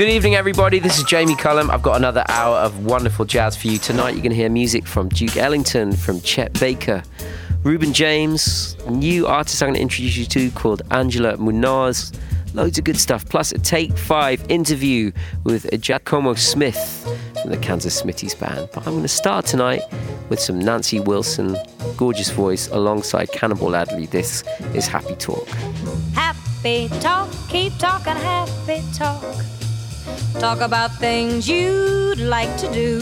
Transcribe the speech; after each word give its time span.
Good 0.00 0.08
evening, 0.08 0.34
everybody. 0.34 0.78
This 0.78 0.96
is 0.96 1.04
Jamie 1.04 1.36
Cullum. 1.36 1.70
I've 1.70 1.82
got 1.82 1.98
another 1.98 2.24
hour 2.26 2.56
of 2.56 2.86
wonderful 2.86 3.26
jazz 3.26 3.54
for 3.54 3.66
you 3.68 3.76
tonight. 3.76 4.12
You're 4.12 4.22
going 4.22 4.30
to 4.30 4.34
hear 4.34 4.48
music 4.48 4.86
from 4.86 5.10
Duke 5.10 5.36
Ellington, 5.36 5.92
from 5.92 6.22
Chet 6.22 6.58
Baker, 6.58 7.02
Reuben 7.64 7.92
James, 7.92 8.78
new 8.88 9.26
artist 9.26 9.62
I'm 9.62 9.66
going 9.66 9.74
to 9.74 9.82
introduce 9.82 10.16
you 10.16 10.24
to 10.24 10.50
called 10.52 10.80
Angela 10.90 11.36
Munoz. 11.36 12.14
Loads 12.54 12.78
of 12.78 12.84
good 12.84 12.96
stuff. 12.96 13.28
Plus, 13.28 13.52
a 13.52 13.58
Take 13.58 13.94
Five 13.94 14.42
interview 14.48 15.12
with 15.44 15.70
Giacomo 15.78 16.32
Smith 16.32 17.06
from 17.42 17.50
the 17.50 17.58
Kansas 17.58 18.00
Smitty's 18.00 18.34
band. 18.34 18.70
But 18.72 18.86
I'm 18.86 18.94
going 18.94 19.02
to 19.02 19.08
start 19.08 19.44
tonight 19.44 19.82
with 20.30 20.40
some 20.40 20.58
Nancy 20.58 20.98
Wilson, 21.00 21.58
gorgeous 21.98 22.30
voice, 22.30 22.68
alongside 22.68 23.32
Cannonball 23.32 23.76
Adderley. 23.76 24.06
This 24.06 24.44
is 24.72 24.86
Happy 24.86 25.14
Talk. 25.16 25.46
Happy 26.14 26.88
Talk, 27.00 27.28
keep 27.50 27.76
talking 27.76 28.16
happy 28.16 28.82
talk. 28.94 29.59
Talk 30.38 30.60
about 30.60 30.92
things 30.98 31.48
you'd 31.48 32.18
like 32.18 32.56
to 32.58 32.68
do. 32.72 32.98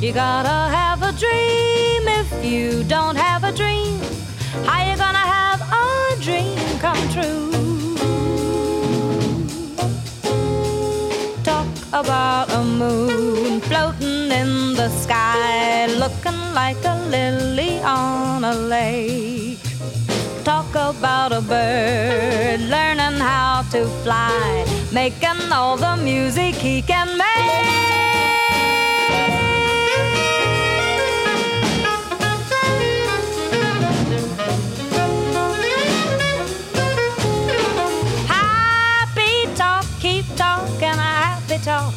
You 0.00 0.12
gotta 0.12 0.58
have 0.76 1.02
a 1.02 1.12
dream 1.12 2.02
if 2.20 2.44
you 2.44 2.84
don't 2.84 3.16
have 3.16 3.42
a 3.42 3.52
dream. 3.52 3.98
How 4.64 4.88
you 4.88 4.96
gonna 4.96 5.26
have 5.38 5.60
a 5.84 6.22
dream 6.22 6.58
come 6.78 7.04
true? 7.14 7.50
Talk 11.42 11.68
about 11.92 12.50
a 12.52 12.62
moon 12.62 13.60
floating 13.62 14.30
in 14.30 14.74
the 14.74 14.88
sky, 14.90 15.86
looking 15.86 16.40
like 16.54 16.82
a 16.84 16.96
lily 17.10 17.80
on 17.82 18.44
a 18.44 18.54
lake 18.54 19.47
talk 20.48 20.74
about 20.76 21.30
a 21.30 21.42
bird 21.42 22.58
learning 22.70 23.20
how 23.20 23.62
to 23.70 23.84
fly, 24.02 24.64
making 24.90 25.52
all 25.52 25.76
the 25.76 25.94
music 25.96 26.54
he 26.54 26.80
can 26.80 27.06
make. 27.18 27.26
Happy 38.26 39.46
talk, 39.54 39.84
keep 40.00 40.24
talking 40.34 40.98
a 41.08 41.12
happy 41.24 41.58
talk. 41.58 41.92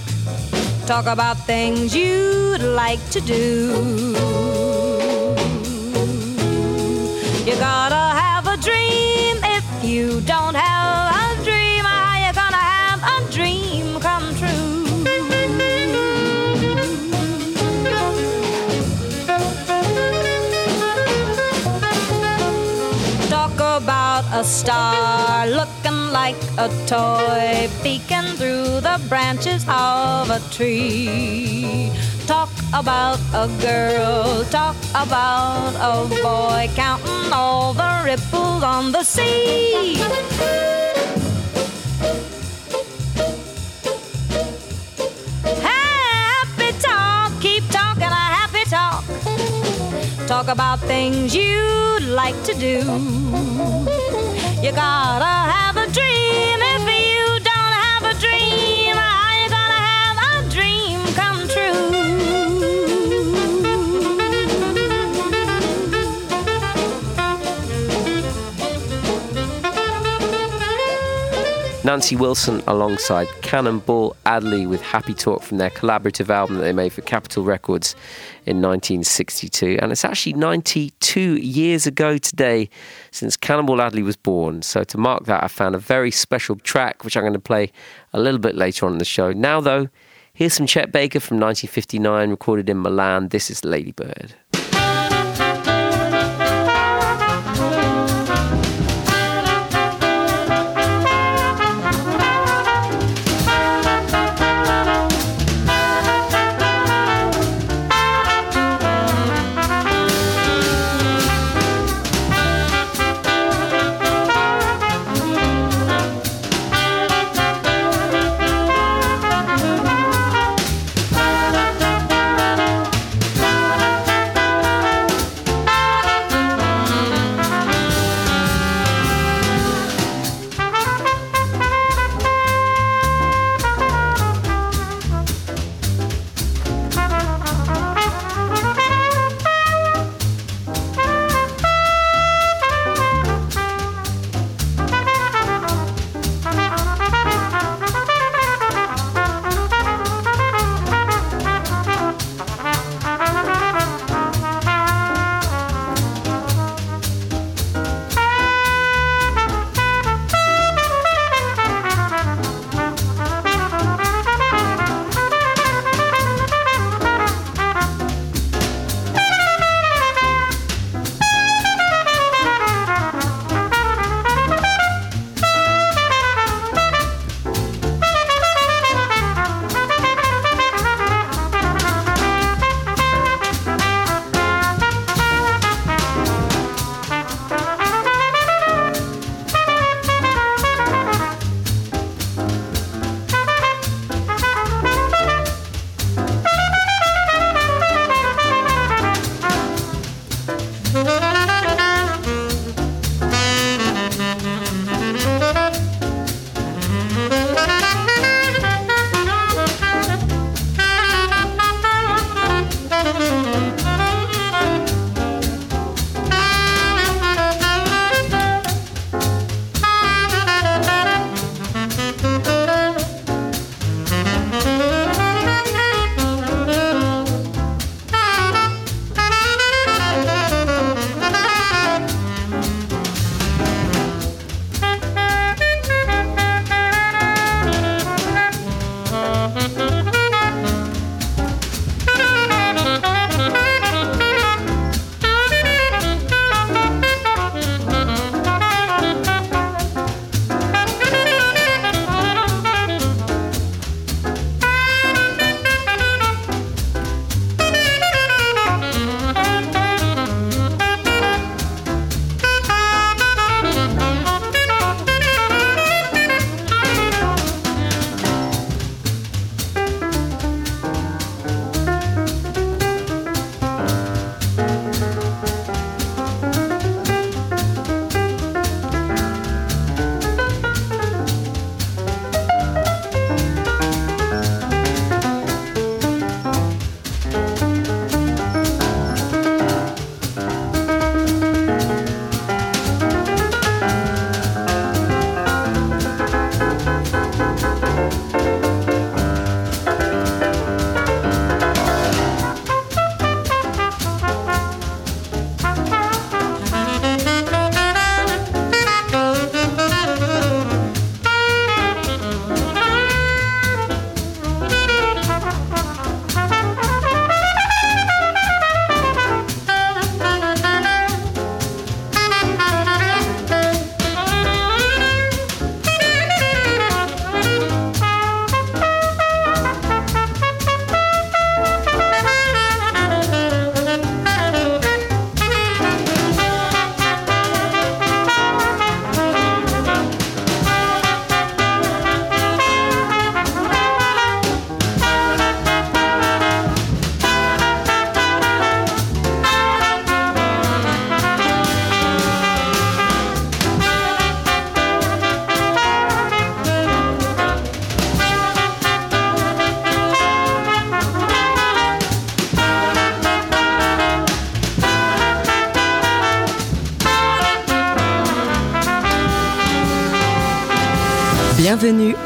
Talk 0.85 1.05
about 1.05 1.37
things 1.47 1.95
you'd 1.95 2.63
like 2.63 2.99
to 3.11 3.21
do. 3.21 4.11
You 7.45 7.55
gotta 7.55 8.20
have 8.51 8.61
dream 8.61 9.37
if 9.43 9.83
you 9.83 10.21
don't 10.21 10.55
have 10.55 11.39
a 11.39 11.43
dream? 11.43 11.83
How 11.85 12.27
you 12.27 12.33
gonna 12.33 12.57
have 12.57 13.01
a 13.15 13.31
dream 13.31 13.99
come 13.99 14.35
true? 14.35 14.85
Talk 23.29 23.55
about 23.55 24.25
a 24.33 24.43
star 24.43 25.47
looking 25.47 26.11
like 26.11 26.35
a 26.57 26.67
toy 26.87 27.69
peeking 27.81 28.35
through 28.37 28.81
the 28.81 28.99
branches 29.07 29.63
of 29.67 30.29
a 30.29 30.41
tree 30.51 31.91
Talk 32.31 32.49
about 32.73 33.19
a 33.33 33.49
girl, 33.59 34.45
talk 34.45 34.77
about 34.95 35.75
a 35.75 36.07
boy, 36.23 36.69
counting 36.75 37.33
all 37.33 37.73
the 37.73 38.03
ripples 38.05 38.63
on 38.63 38.93
the 38.93 39.03
sea. 39.03 39.95
Happy 45.59 46.71
talk, 46.79 47.33
keep 47.41 47.67
talking 47.67 48.03
a 48.03 48.25
happy 48.39 48.63
talk. 48.63 49.03
Talk 50.25 50.47
about 50.47 50.79
things 50.79 51.35
you'd 51.35 52.03
like 52.03 52.41
to 52.45 52.53
do. 52.53 52.77
You 54.63 54.71
gotta 54.71 55.35
have 55.51 55.75
a 55.75 55.91
dream 55.91 56.50
Nancy 71.83 72.15
Wilson 72.15 72.61
alongside 72.67 73.27
Cannonball 73.41 74.15
Adderley 74.27 74.67
with 74.67 74.83
Happy 74.83 75.15
Talk 75.15 75.41
from 75.41 75.57
their 75.57 75.71
collaborative 75.71 76.29
album 76.29 76.57
that 76.57 76.61
they 76.61 76.73
made 76.73 76.93
for 76.93 77.01
Capitol 77.01 77.43
Records 77.43 77.95
in 78.45 78.61
1962. 78.61 79.79
And 79.81 79.91
it's 79.91 80.05
actually 80.05 80.33
92 80.33 81.37
years 81.37 81.87
ago 81.87 82.19
today 82.19 82.69
since 83.09 83.35
Cannonball 83.35 83.81
Adderley 83.81 84.03
was 84.03 84.15
born. 84.15 84.61
So 84.61 84.83
to 84.83 84.97
mark 84.99 85.25
that, 85.25 85.43
I 85.43 85.47
found 85.47 85.73
a 85.73 85.79
very 85.79 86.11
special 86.11 86.55
track, 86.57 87.03
which 87.03 87.17
I'm 87.17 87.23
going 87.23 87.33
to 87.33 87.39
play 87.39 87.71
a 88.13 88.19
little 88.19 88.39
bit 88.39 88.53
later 88.53 88.85
on 88.85 88.91
in 88.93 88.99
the 88.99 89.05
show. 89.05 89.31
Now, 89.31 89.59
though, 89.59 89.89
here's 90.35 90.53
some 90.53 90.67
Chet 90.67 90.91
Baker 90.91 91.19
from 91.19 91.39
1959, 91.39 92.29
recorded 92.29 92.69
in 92.69 92.79
Milan. 92.79 93.29
This 93.29 93.49
is 93.49 93.65
Ladybird. 93.65 94.35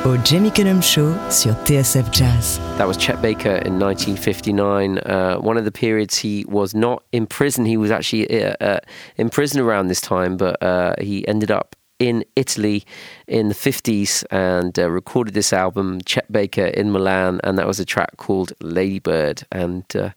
Au 0.05 0.15
Jamie 0.23 0.51
Cullum 0.51 0.81
Show 0.81 1.13
sur 1.29 1.53
TSF 1.65 2.11
Jazz. 2.11 2.59
That 2.77 2.87
was 2.87 2.95
Chet 2.97 3.21
Baker 3.21 3.55
in 3.65 3.79
1959. 3.79 4.99
Uh, 4.99 5.37
one 5.37 5.57
of 5.57 5.65
the 5.65 5.71
periods 5.71 6.17
he 6.17 6.45
was 6.47 6.75
not 6.75 7.03
in 7.11 7.25
prison. 7.25 7.65
He 7.65 7.77
was 7.77 7.91
actually 7.91 8.27
uh, 8.29 8.55
uh, 8.61 8.79
in 9.17 9.29
prison 9.29 9.59
around 9.59 9.87
this 9.87 10.01
time, 10.01 10.37
but 10.37 10.61
uh, 10.61 10.93
he 11.01 11.27
ended 11.27 11.49
up 11.49 11.75
in 11.99 12.25
Italy 12.35 12.85
in 13.27 13.47
the 13.47 13.55
50s 13.55 14.23
and 14.29 14.77
uh, 14.77 14.89
recorded 14.89 15.33
this 15.33 15.53
album, 15.53 16.01
Chet 16.05 16.29
Baker 16.31 16.65
in 16.65 16.91
Milan, 16.91 17.39
and 17.43 17.57
that 17.57 17.67
was 17.67 17.79
a 17.79 17.85
track 17.85 18.17
called 18.17 18.53
Ladybird. 18.61 19.43
And 19.51 19.83
uh, 19.95 20.09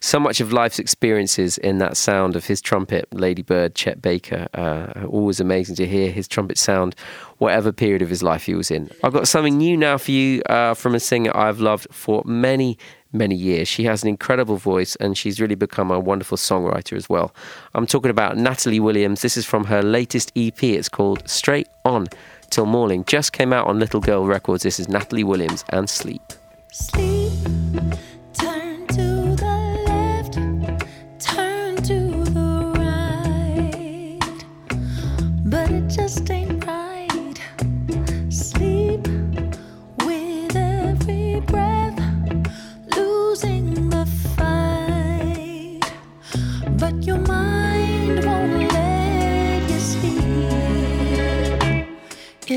so 0.00 0.20
much 0.20 0.40
of 0.40 0.52
life's 0.52 0.78
experiences 0.78 1.58
in 1.58 1.78
that 1.78 1.96
sound 1.96 2.36
of 2.36 2.46
his 2.46 2.60
trumpet, 2.60 3.08
Ladybird, 3.12 3.74
Chet 3.74 4.02
Baker. 4.02 4.48
Uh, 4.52 5.06
always 5.06 5.40
amazing 5.40 5.76
to 5.76 5.86
hear 5.86 6.10
his 6.10 6.28
trumpet 6.28 6.58
sound, 6.58 6.94
whatever 7.38 7.72
period 7.72 8.02
of 8.02 8.10
his 8.10 8.22
life 8.22 8.44
he 8.44 8.54
was 8.54 8.70
in. 8.70 8.90
I've 9.02 9.14
got 9.14 9.26
something 9.26 9.56
new 9.56 9.76
now 9.76 9.98
for 9.98 10.10
you 10.10 10.42
uh, 10.42 10.74
from 10.74 10.94
a 10.94 11.00
singer 11.00 11.34
I've 11.34 11.60
loved 11.60 11.86
for 11.90 12.22
many, 12.26 12.78
many 13.12 13.34
years. 13.34 13.68
She 13.68 13.84
has 13.84 14.02
an 14.02 14.08
incredible 14.08 14.56
voice 14.56 14.96
and 14.96 15.16
she's 15.16 15.40
really 15.40 15.54
become 15.54 15.90
a 15.90 16.00
wonderful 16.00 16.38
songwriter 16.38 16.96
as 16.96 17.08
well. 17.08 17.34
I'm 17.74 17.86
talking 17.86 18.10
about 18.10 18.36
Natalie 18.36 18.80
Williams. 18.80 19.22
This 19.22 19.36
is 19.36 19.46
from 19.46 19.64
her 19.64 19.82
latest 19.82 20.32
EP. 20.36 20.62
It's 20.62 20.88
called 20.88 21.28
Straight 21.28 21.68
On 21.84 22.06
Till 22.50 22.66
Morning. 22.66 23.04
Just 23.04 23.32
came 23.32 23.52
out 23.52 23.66
on 23.66 23.78
Little 23.78 24.00
Girl 24.00 24.26
Records. 24.26 24.62
This 24.62 24.80
is 24.80 24.88
Natalie 24.88 25.24
Williams 25.24 25.64
and 25.70 25.88
Sleep. 25.88 26.22
Sleep. 26.72 27.32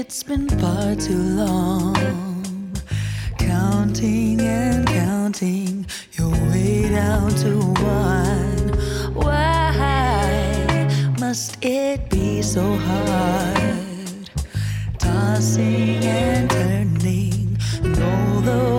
It's 0.08 0.22
been 0.22 0.48
far 0.48 0.94
too 0.94 1.18
long. 1.18 2.72
Counting 3.40 4.40
and 4.40 4.86
counting 4.86 5.88
your 6.12 6.30
way 6.52 6.90
down 6.90 7.32
to 7.44 7.58
one. 7.82 8.68
Why 9.16 10.88
must 11.20 11.58
it 11.66 12.08
be 12.12 12.44
so 12.44 12.76
hard? 12.76 14.30
Tossing 15.00 16.06
and 16.06 16.52
turning, 16.52 17.58
and 17.84 17.98
all 18.04 18.42
the 18.42 18.75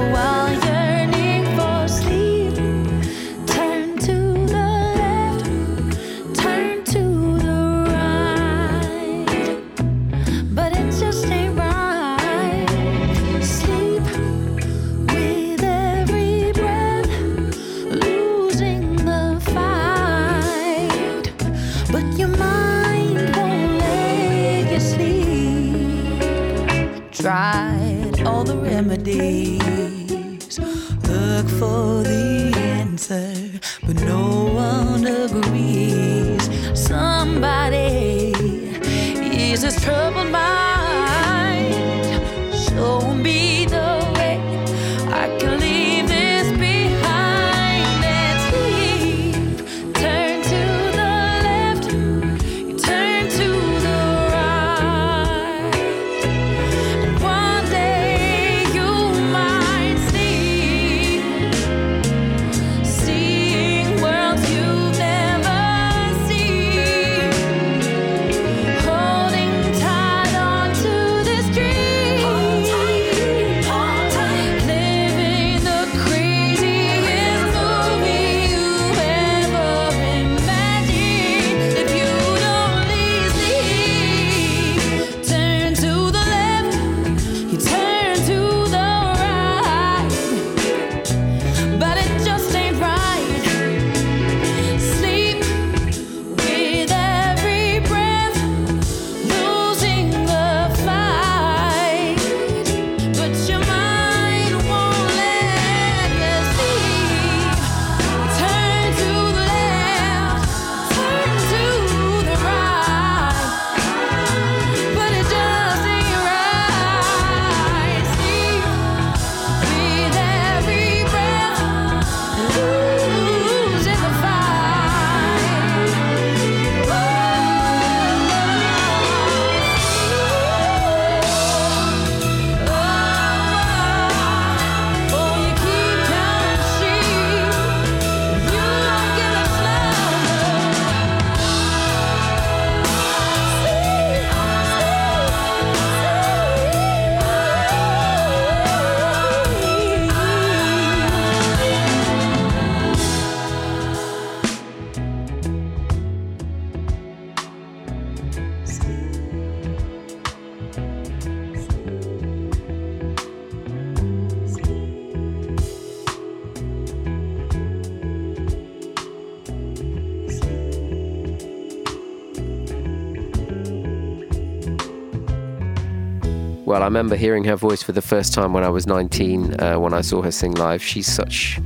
remember 176.97 177.15
hearing 177.15 177.45
her 177.45 177.57
voice 177.57 177.83
for 177.83 177.93
the 177.93 178.01
first 178.01 178.33
time 178.33 178.55
when 178.55 178.65
I 178.65 178.71
was 178.71 178.87
19, 178.87 179.61
uh, 179.61 179.79
when 179.79 179.93
I 179.93 180.01
saw 180.01 180.23
her 180.23 180.31
sing 180.31 180.53
live. 180.55 180.83
She's 180.83 181.07
such 181.07 181.61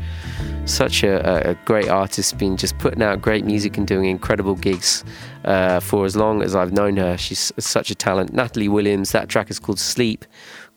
such 0.65 1.05
a, 1.05 1.51
a- 1.51 1.55
great 1.65 1.89
artist, 1.89 2.37
been 2.37 2.57
just 2.57 2.77
putting 2.79 3.01
out 3.01 3.23
great 3.23 3.45
music 3.45 3.79
and 3.79 3.87
doing 3.87 4.07
incredible 4.07 4.57
gigs 4.57 5.05
uh, 5.45 5.79
for 5.79 6.05
as 6.05 6.17
long 6.17 6.43
as 6.43 6.57
I've 6.57 6.73
known 6.73 6.97
her. 6.97 7.17
She's 7.17 7.53
such 7.59 7.93
a 7.93 7.95
talent. 7.95 8.33
Natalie 8.33 8.69
Williams, 8.69 9.13
that 9.13 9.29
track 9.29 9.51
is 9.53 9.61
called 9.61 9.79
Sleep. 9.79 10.25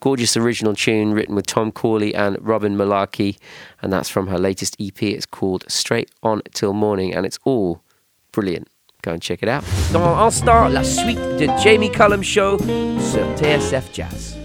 Gorgeous 0.01 0.37
original 0.37 0.75
tune 0.75 1.13
written 1.15 1.33
with 1.33 1.47
Tom 1.47 1.71
Corley 1.71 2.13
and 2.13 2.37
Robin 2.39 2.75
Malarkey, 2.77 3.37
and 3.81 3.91
that's 3.91 4.09
from 4.09 4.27
her 4.27 4.37
latest 4.37 4.75
EP. 4.79 5.01
It's 5.01 5.25
called 5.25 5.63
Straight 5.67 6.11
On 6.21 6.43
Till 6.53 6.73
Morning, 6.73 7.11
and 7.15 7.25
it's 7.25 7.39
all 7.43 7.81
brilliant. 8.31 8.67
Go 9.01 9.13
and 9.13 9.21
check 9.21 9.41
it 9.41 9.49
out. 9.49 9.63
Dans 9.91 10.27
instant, 10.27 10.69
la 10.71 10.83
suite 10.83 11.17
de 11.39 11.47
Jamie 11.63 11.89
Cullum 11.89 12.21
Show 12.21 12.59
sur 12.59 13.25
TSF 13.35 13.91
Jazz. 13.91 14.42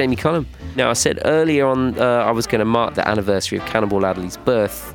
Jamie 0.00 0.16
Cullum. 0.16 0.46
Now, 0.76 0.88
I 0.88 0.94
said 0.94 1.20
earlier 1.26 1.66
on 1.66 1.98
uh, 1.98 2.24
I 2.24 2.30
was 2.30 2.46
going 2.46 2.60
to 2.60 2.64
mark 2.64 2.94
the 2.94 3.06
anniversary 3.06 3.58
of 3.58 3.66
Cannonball 3.66 4.06
Adderley's 4.06 4.38
birth, 4.38 4.94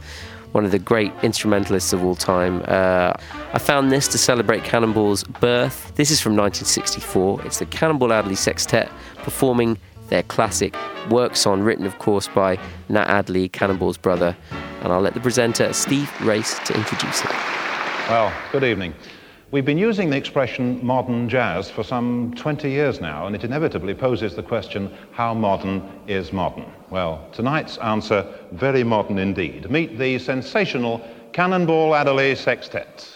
one 0.52 0.66
of 0.66 0.72
the 0.72 0.80
great 0.80 1.14
instrumentalists 1.22 1.94
of 1.94 2.04
all 2.04 2.16
time. 2.16 2.64
Uh, 2.68 3.14
I 3.54 3.60
found 3.60 3.92
this 3.92 4.08
to 4.08 4.18
celebrate 4.18 4.64
Cannonball's 4.64 5.24
birth. 5.24 5.94
This 5.94 6.10
is 6.10 6.20
from 6.20 6.32
1964. 6.36 7.46
It's 7.46 7.60
the 7.60 7.68
Cannonball 7.68 8.14
Adderley 8.14 8.34
Sextet 8.34 8.90
performing 9.18 9.78
their 10.08 10.24
classic 10.24 10.76
work 11.12 11.36
song, 11.36 11.62
written, 11.62 11.86
of 11.86 12.00
course, 12.00 12.28
by 12.28 12.58
Nat 12.90 13.08
Adderley, 13.08 13.48
Cannonball's 13.48 14.00
brother. 14.00 14.36
And 14.82 14.92
I'll 14.92 15.02
let 15.02 15.14
the 15.14 15.20
presenter, 15.20 15.72
Steve 15.74 16.10
Race, 16.22 16.58
to 16.66 16.74
introduce 16.74 17.24
it. 17.24 17.30
Well, 18.10 18.34
good 18.52 18.64
evening. 18.64 18.96
We've 19.52 19.64
been 19.64 19.78
using 19.78 20.10
the 20.10 20.18
expression 20.18 20.84
modern 20.84 21.30
jazz 21.30 21.70
for 21.70 21.84
some 21.84 22.34
20 22.36 22.68
years 22.68 23.00
now, 23.00 23.28
and 23.28 23.36
it 23.36 23.44
inevitably 23.44 23.94
poses 23.94 24.36
the 24.36 24.42
question 24.42 24.92
how 25.12 25.36
modern 25.36 25.88
is 26.08 26.34
modern? 26.34 26.66
Well, 26.90 27.28
tonight's 27.32 27.78
answer 27.78 28.26
very 28.54 28.84
modern 28.84 29.20
indeed. 29.20 29.70
Meet 29.70 30.00
the 30.00 30.18
sensational 30.18 31.00
Cannonball 31.32 31.94
Adderley 31.94 32.34
Sextet. 32.34 33.15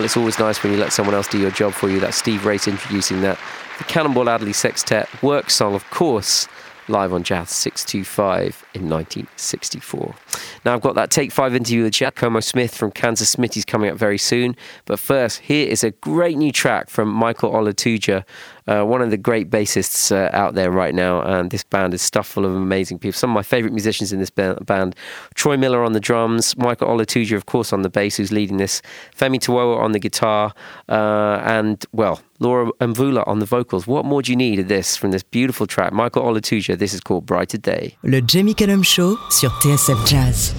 Well, 0.00 0.06
it's 0.06 0.16
always 0.16 0.38
nice 0.38 0.62
when 0.62 0.72
you 0.72 0.78
let 0.78 0.94
someone 0.94 1.14
else 1.14 1.28
do 1.28 1.38
your 1.38 1.50
job 1.50 1.74
for 1.74 1.90
you. 1.90 2.00
That's 2.00 2.16
Steve 2.16 2.46
Race 2.46 2.66
introducing 2.66 3.20
that. 3.20 3.38
The 3.76 3.84
Cannonball 3.84 4.30
Adderley 4.30 4.54
Sextet 4.54 5.06
work 5.22 5.50
song, 5.50 5.74
of 5.74 5.84
course, 5.90 6.48
live 6.88 7.12
on 7.12 7.22
Jazz 7.22 7.50
625 7.50 8.64
in 8.74 8.88
1964. 8.88 10.14
Now, 10.64 10.74
I've 10.74 10.80
got 10.80 10.94
that 10.94 11.10
Take 11.10 11.32
5 11.32 11.54
interview 11.54 11.84
with 11.84 11.92
Giacomo 11.92 12.40
Smith 12.40 12.74
from 12.74 12.90
Kansas 12.90 13.34
Smitty's 13.34 13.64
coming 13.64 13.90
up 13.90 13.96
very 13.96 14.18
soon. 14.18 14.56
But 14.84 14.98
first, 14.98 15.40
here 15.40 15.68
is 15.68 15.82
a 15.82 15.90
great 15.90 16.36
new 16.36 16.52
track 16.52 16.88
from 16.88 17.08
Michael 17.08 17.50
Olatuja, 17.50 18.24
uh, 18.66 18.84
one 18.84 19.02
of 19.02 19.10
the 19.10 19.16
great 19.16 19.50
bassists 19.50 20.12
uh, 20.12 20.30
out 20.32 20.54
there 20.54 20.70
right 20.70 20.94
now. 20.94 21.22
And 21.22 21.50
this 21.50 21.64
band 21.64 21.94
is 21.94 22.02
stuffed 22.02 22.30
full 22.30 22.44
of 22.44 22.54
amazing 22.54 22.98
people. 22.98 23.18
Some 23.18 23.30
of 23.30 23.34
my 23.34 23.42
favourite 23.42 23.72
musicians 23.72 24.12
in 24.12 24.20
this 24.20 24.30
ba- 24.30 24.58
band 24.64 24.94
Troy 25.34 25.56
Miller 25.56 25.82
on 25.82 25.92
the 25.92 26.00
drums, 26.00 26.56
Michael 26.56 26.88
Olatuja, 26.88 27.36
of 27.36 27.46
course, 27.46 27.72
on 27.72 27.82
the 27.82 27.90
bass, 27.90 28.16
who's 28.16 28.30
leading 28.32 28.58
this, 28.58 28.82
Femi 29.16 29.40
Temowo 29.40 29.78
on 29.78 29.92
the 29.92 29.98
guitar, 29.98 30.52
uh, 30.88 31.40
and, 31.44 31.84
well, 31.92 32.20
Laura 32.40 32.70
Mvula 32.80 33.26
on 33.26 33.38
the 33.38 33.46
vocals. 33.46 33.86
What 33.86 34.06
more 34.06 34.22
do 34.22 34.32
you 34.32 34.36
need 34.36 34.58
of 34.58 34.68
this 34.68 34.96
from 34.96 35.10
this 35.10 35.22
beautiful 35.22 35.66
track? 35.66 35.92
Michael 35.92 36.22
Olatuja, 36.22 36.76
this 36.78 36.94
is 36.94 37.00
called 37.00 37.26
Brighter 37.26 37.58
Day. 37.58 37.96
Le 38.02 38.22
Jamie 38.22 38.54
Cullum 38.60 38.84
Show 38.84 39.18
sur 39.30 39.50
TSF 39.62 40.06
Jazz. 40.06 40.52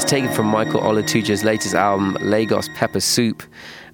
That's 0.00 0.10
taken 0.10 0.32
from 0.32 0.46
Michael 0.46 0.80
Olatuja's 0.80 1.44
latest 1.44 1.74
album, 1.74 2.16
Lagos 2.22 2.70
Pepper 2.74 3.00
Soup, 3.00 3.42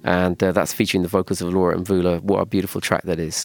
and 0.05 0.41
uh, 0.41 0.53
that's 0.53 0.71
featuring 0.71 1.03
the 1.03 1.09
vocals 1.09 1.41
of 1.41 1.53
Laura 1.53 1.75
and 1.75 1.85
Mvula. 1.85 2.21
What 2.21 2.39
a 2.39 2.45
beautiful 2.45 2.79
track 2.79 3.03
that 3.03 3.19
is. 3.19 3.43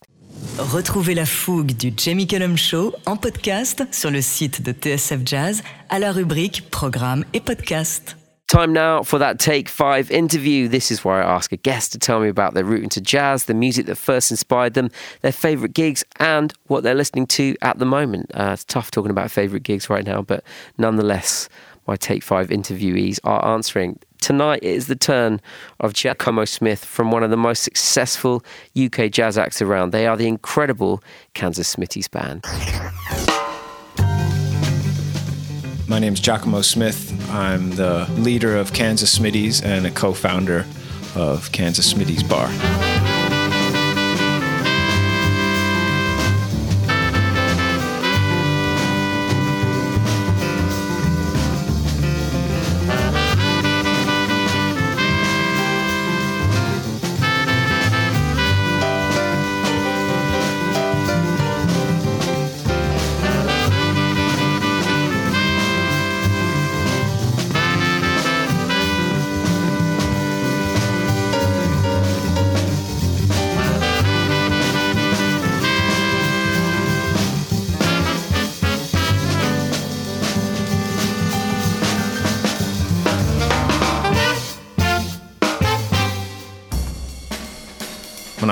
Retrouvez 0.73 1.17
la 1.17 1.25
fougue 1.25 1.77
du 1.77 1.91
Jamie 1.97 2.29
Cullum 2.29 2.57
Show 2.57 2.95
en 3.05 3.17
podcast 3.17 3.83
sur 3.91 4.13
le 4.13 4.21
site 4.23 4.63
de 4.63 4.73
TSF 4.73 5.23
Jazz 5.25 5.63
à 5.91 5.99
la 5.99 6.13
rubrique 6.13 6.71
Programme 6.71 7.25
et 7.35 7.41
Podcast. 7.41 8.17
Time 8.47 8.73
now 8.73 9.03
for 9.03 9.19
that 9.19 9.41
Take 9.41 9.69
5 9.69 10.11
interview. 10.13 10.69
This 10.69 10.93
is 10.93 11.05
where 11.05 11.21
I 11.21 11.35
ask 11.35 11.53
a 11.53 11.57
guest 11.57 11.91
to 11.93 11.99
tell 11.99 12.21
me 12.21 12.29
about 12.29 12.55
their 12.55 12.65
route 12.65 12.85
into 12.85 13.01
jazz, 13.01 13.47
the 13.47 13.55
music 13.55 13.87
that 13.87 13.97
first 13.97 14.31
inspired 14.31 14.75
them, 14.75 14.91
their 15.23 15.33
favourite 15.33 15.75
gigs, 15.75 16.05
and 16.21 16.53
what 16.67 16.85
they're 16.85 16.95
listening 16.95 17.27
to 17.29 17.57
at 17.63 17.79
the 17.79 17.87
moment. 17.87 18.31
Uh, 18.35 18.51
it's 18.53 18.65
tough 18.65 18.93
talking 18.93 19.11
about 19.11 19.33
favourite 19.33 19.65
gigs 19.65 19.89
right 19.89 20.05
now, 20.05 20.23
but 20.23 20.45
nonetheless, 20.77 21.49
my 21.87 21.97
Take 21.97 22.23
5 22.23 22.49
interviewees 22.49 23.19
are 23.25 23.45
answering. 23.45 23.99
Tonight 24.21 24.61
it 24.63 24.71
is 24.71 24.87
the 24.87 24.97
turn 24.97 25.41
of 25.81 25.95
Giacomo 25.95 26.45
Smith 26.45 26.85
from 26.85 27.11
one 27.11 27.23
of 27.23 27.31
the 27.31 27.37
most 27.37 27.63
successful 27.63 28.45
UK 28.81 29.11
jazz 29.11 29.37
acts 29.37 29.61
around. 29.61 29.91
They 29.91 30.07
are 30.07 30.17
the 30.17 30.29
incredible 30.29 31.03
Kansas 31.35 31.75
Smitty's 31.75 32.09
Band. 32.09 32.45
My 35.89 35.99
name 35.99 36.15
is 36.15 36.21
Giacomo 36.21 36.63
Smith. 36.63 37.13
I'm 37.31 37.73
the 37.73 38.09
leader 38.17 38.57
of 38.57 38.73
Kansas 38.73 39.19
Smitty's 39.19 39.61
and 39.61 39.85
a 39.87 39.91
co 39.91 40.13
founder 40.13 40.65
of 41.17 41.51
Kansas 41.53 41.93
Smitty's 41.93 42.23
Bar. 42.23 43.12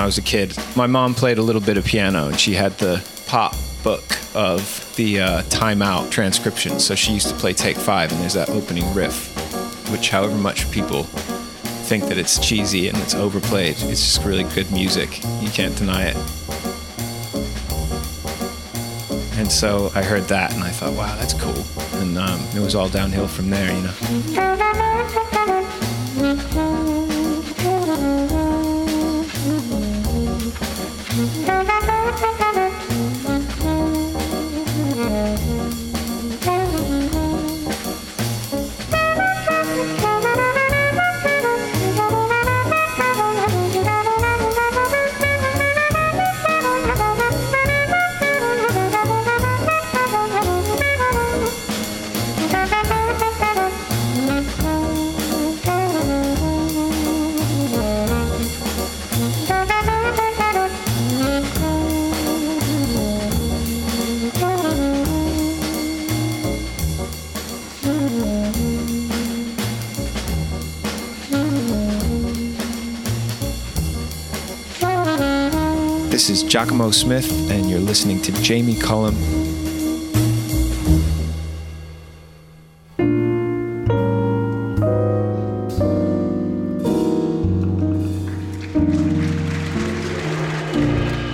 I 0.01 0.05
was 0.05 0.17
a 0.17 0.23
kid. 0.23 0.57
My 0.75 0.87
mom 0.87 1.13
played 1.13 1.37
a 1.37 1.43
little 1.43 1.61
bit 1.61 1.77
of 1.77 1.85
piano, 1.85 2.27
and 2.27 2.39
she 2.39 2.55
had 2.55 2.71
the 2.79 3.07
pop 3.27 3.55
book 3.83 4.03
of 4.33 4.91
the 4.95 5.19
uh, 5.19 5.43
Time 5.43 5.83
Out 5.83 6.11
transcription. 6.11 6.79
So 6.79 6.95
she 6.95 7.13
used 7.13 7.27
to 7.27 7.35
play 7.35 7.53
Take 7.53 7.77
Five, 7.77 8.11
and 8.11 8.19
there's 8.19 8.33
that 8.33 8.49
opening 8.49 8.91
riff, 8.95 9.31
which, 9.91 10.09
however 10.09 10.35
much 10.35 10.71
people 10.71 11.03
think 11.03 12.05
that 12.05 12.17
it's 12.17 12.39
cheesy 12.39 12.87
and 12.87 12.97
it's 12.97 13.13
overplayed, 13.13 13.75
it's 13.77 14.01
just 14.01 14.23
really 14.23 14.43
good 14.55 14.71
music. 14.71 15.23
You 15.39 15.51
can't 15.51 15.77
deny 15.77 16.05
it. 16.05 16.15
And 19.37 19.51
so 19.51 19.91
I 19.93 20.01
heard 20.01 20.23
that, 20.23 20.51
and 20.55 20.63
I 20.63 20.71
thought, 20.71 20.93
wow, 20.93 21.15
that's 21.17 21.33
cool. 21.33 21.63
And 22.01 22.17
um, 22.17 22.39
it 22.55 22.59
was 22.59 22.73
all 22.73 22.89
downhill 22.89 23.27
from 23.27 23.51
there, 23.51 23.71
you 23.71 23.83
know. 26.23 27.00
Thank 31.43 32.55
you. 32.55 32.60
Giacomo 76.51 76.91
Smith, 76.91 77.49
and 77.49 77.69
you're 77.69 77.79
listening 77.79 78.21
to 78.23 78.33
Jamie 78.41 78.75
Cullum. 78.75 79.15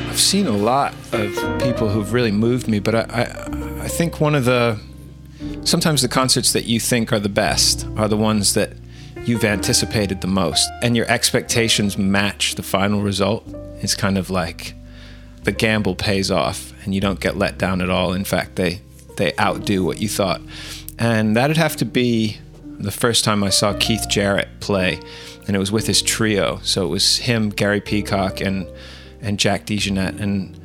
I've 0.08 0.20
seen 0.20 0.46
a 0.46 0.52
lot 0.52 0.94
of 1.12 1.34
people 1.64 1.90
who've 1.90 2.14
really 2.14 2.32
moved 2.32 2.68
me, 2.68 2.78
but 2.78 2.94
I, 2.94 3.02
I, 3.10 3.86
I 3.86 3.88
think 3.88 4.22
one 4.22 4.36
of 4.36 4.46
the 4.46 4.80
sometimes 5.64 6.04
the 6.04 6.08
concerts 6.08 6.54
that 6.54 6.66
you 6.66 6.80
think 6.80 7.12
are 7.12 7.20
the 7.20 7.28
best 7.28 7.88
are 7.98 8.08
the 8.08 8.18
ones 8.18 8.54
that 8.54 8.74
you've 9.26 9.44
anticipated 9.44 10.22
the 10.22 10.28
most, 10.28 10.70
and 10.84 10.96
your 10.96 11.10
expectations 11.10 11.98
match 11.98 12.54
the 12.54 12.62
final 12.62 13.02
result. 13.02 13.44
It's 13.82 13.96
kind 13.96 14.20
of 14.20 14.30
like 14.30 14.76
the 15.48 15.54
gamble 15.54 15.96
pays 15.96 16.30
off, 16.30 16.74
and 16.84 16.94
you 16.94 17.00
don't 17.00 17.22
get 17.22 17.38
let 17.38 17.58
down 17.58 17.82
at 17.82 17.90
all. 17.90 18.12
In 18.12 18.26
fact, 18.26 18.58
they 18.58 18.82
they 19.16 19.32
outdo 19.40 19.82
what 19.82 20.02
you 20.02 20.10
thought, 20.10 20.42
and 21.00 21.38
that'd 21.38 21.56
have 21.56 21.78
to 21.78 21.86
be 21.86 22.38
the 22.62 22.92
first 22.92 23.24
time 23.24 23.46
I 23.46 23.50
saw 23.50 23.74
Keith 23.80 24.10
Jarrett 24.10 24.50
play, 24.60 25.00
and 25.48 25.56
it 25.56 25.60
was 25.60 25.72
with 25.72 25.88
his 25.88 26.02
trio. 26.02 26.60
So 26.64 26.86
it 26.86 26.90
was 26.90 27.20
him, 27.20 27.50
Gary 27.50 27.80
Peacock, 27.80 28.42
and 28.42 28.68
and 29.22 29.40
Jack 29.40 29.66
DeJohnette, 29.66 30.20
and 30.20 30.60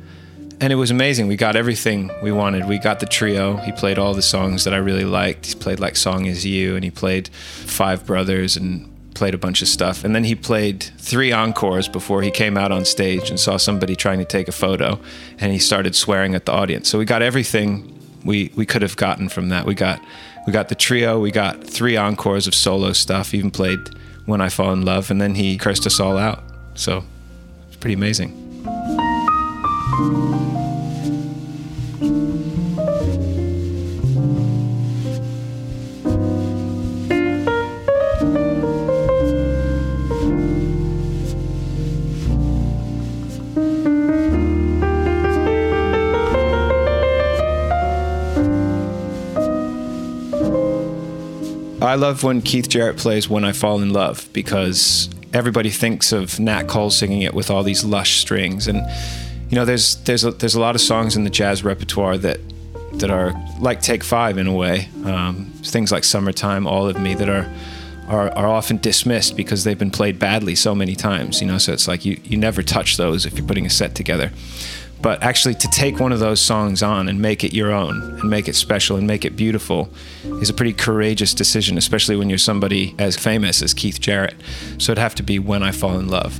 and 0.59 0.73
it 0.73 0.75
was 0.75 0.91
amazing. 0.91 1.27
We 1.27 1.37
got 1.37 1.55
everything 1.55 2.11
we 2.21 2.33
wanted. 2.33 2.67
We 2.67 2.77
got 2.77 2.99
the 2.99 3.05
trio. 3.05 3.55
He 3.55 3.71
played 3.71 3.97
all 3.97 4.13
the 4.13 4.21
songs 4.21 4.65
that 4.65 4.73
I 4.73 4.77
really 4.77 5.05
liked. 5.05 5.45
He 5.45 5.55
played 5.55 5.79
like 5.79 5.95
"Song 5.95 6.25
Is 6.25 6.45
You," 6.45 6.75
and 6.75 6.83
he 6.83 6.91
played 6.91 7.29
Five 7.29 8.05
Brothers, 8.05 8.57
and 8.57 8.92
played 9.13 9.33
a 9.33 9.37
bunch 9.37 9.61
of 9.61 9.67
stuff. 9.67 10.03
And 10.03 10.15
then 10.15 10.23
he 10.23 10.35
played 10.35 10.83
three 10.97 11.31
encores 11.31 11.87
before 11.87 12.21
he 12.21 12.31
came 12.31 12.57
out 12.57 12.71
on 12.71 12.85
stage 12.85 13.29
and 13.29 13.39
saw 13.39 13.57
somebody 13.57 13.95
trying 13.95 14.19
to 14.19 14.25
take 14.25 14.47
a 14.47 14.51
photo, 14.51 14.99
and 15.39 15.51
he 15.51 15.59
started 15.59 15.95
swearing 15.95 16.35
at 16.35 16.45
the 16.45 16.51
audience. 16.51 16.89
So 16.89 16.97
we 16.97 17.05
got 17.05 17.21
everything 17.21 17.89
we 18.25 18.51
we 18.55 18.65
could 18.65 18.81
have 18.81 18.95
gotten 18.95 19.29
from 19.29 19.49
that. 19.49 19.65
We 19.65 19.75
got 19.75 20.01
we 20.45 20.53
got 20.53 20.69
the 20.69 20.75
trio. 20.75 21.19
We 21.19 21.31
got 21.31 21.63
three 21.63 21.97
encores 21.97 22.47
of 22.47 22.55
solo 22.55 22.93
stuff. 22.93 23.33
Even 23.33 23.51
played 23.51 23.79
"When 24.25 24.41
I 24.41 24.49
Fall 24.49 24.73
in 24.73 24.83
Love," 24.83 25.11
and 25.11 25.21
then 25.21 25.35
he 25.35 25.57
cursed 25.57 25.85
us 25.85 25.99
all 25.99 26.17
out. 26.17 26.43
So 26.75 27.03
it's 27.67 27.77
pretty 27.77 27.95
amazing. 27.95 28.39
I 51.83 51.95
love 51.95 52.23
when 52.23 52.41
Keith 52.41 52.69
Jarrett 52.69 52.97
plays 52.97 53.29
When 53.29 53.43
I 53.43 53.51
Fall 53.51 53.81
in 53.81 53.91
Love 53.91 54.29
because 54.31 55.09
everybody 55.33 55.69
thinks 55.69 56.11
of 56.11 56.39
Nat 56.39 56.63
Cole 56.63 56.89
singing 56.89 57.23
it 57.23 57.33
with 57.33 57.51
all 57.51 57.63
these 57.63 57.83
lush 57.83 58.19
strings 58.19 58.67
and 58.67 58.77
you 59.49 59.55
know 59.55 59.65
there's 59.65 59.97
there's 60.03 60.23
a, 60.23 60.31
there's 60.31 60.55
a 60.55 60.59
lot 60.59 60.75
of 60.75 60.81
songs 60.81 61.15
in 61.15 61.23
the 61.25 61.29
jazz 61.29 61.63
repertoire 61.63 62.17
that 62.19 62.39
that 62.93 63.09
are 63.09 63.33
like 63.59 63.81
Take 63.81 64.03
5 64.03 64.37
in 64.37 64.47
a 64.47 64.53
way. 64.53 64.87
Um, 65.03 65.51
things 65.63 65.91
like 65.91 66.03
Summertime, 66.03 66.67
All 66.67 66.87
of 66.87 66.99
Me 66.99 67.15
that 67.15 67.29
are 67.29 67.51
are, 68.07 68.29
are 68.31 68.47
often 68.47 68.77
dismissed 68.77 69.35
because 69.35 69.63
they've 69.63 69.77
been 69.77 69.91
played 69.91 70.19
badly 70.19 70.55
so 70.55 70.75
many 70.75 70.95
times, 70.95 71.41
you 71.41 71.47
know, 71.47 71.57
so 71.57 71.71
it's 71.71 71.87
like 71.87 72.03
you, 72.03 72.19
you 72.23 72.37
never 72.37 72.61
touch 72.61 72.97
those 72.97 73.25
if 73.25 73.37
you're 73.37 73.47
putting 73.47 73.65
a 73.65 73.69
set 73.69 73.95
together. 73.95 74.31
But 75.03 75.21
actually, 75.21 75.55
to 75.55 75.67
take 75.67 75.99
one 75.99 76.13
of 76.13 76.19
those 76.19 76.39
songs 76.39 76.81
on 76.81 77.09
and 77.09 77.21
make 77.21 77.43
it 77.43 77.53
your 77.53 77.73
own 77.73 78.17
and 78.21 78.29
make 78.29 78.47
it 78.47 78.55
special 78.55 78.95
and 78.95 79.05
make 79.05 79.25
it 79.25 79.35
beautiful 79.35 79.89
is 80.41 80.49
a 80.49 80.53
pretty 80.53 80.71
courageous 80.71 81.33
decision, 81.33 81.77
especially 81.77 82.15
when 82.15 82.29
you're 82.29 82.37
somebody 82.37 82.95
as 82.97 83.17
famous 83.17 83.61
as 83.61 83.73
Keith 83.73 83.99
Jarrett. 83.99 84.35
So 84.77 84.93
it'd 84.93 85.01
have 85.01 85.13
to 85.15 85.23
be 85.23 85.39
When 85.39 85.61
I 85.61 85.71
Fall 85.71 85.99
in 85.99 86.07
Love. 86.07 86.39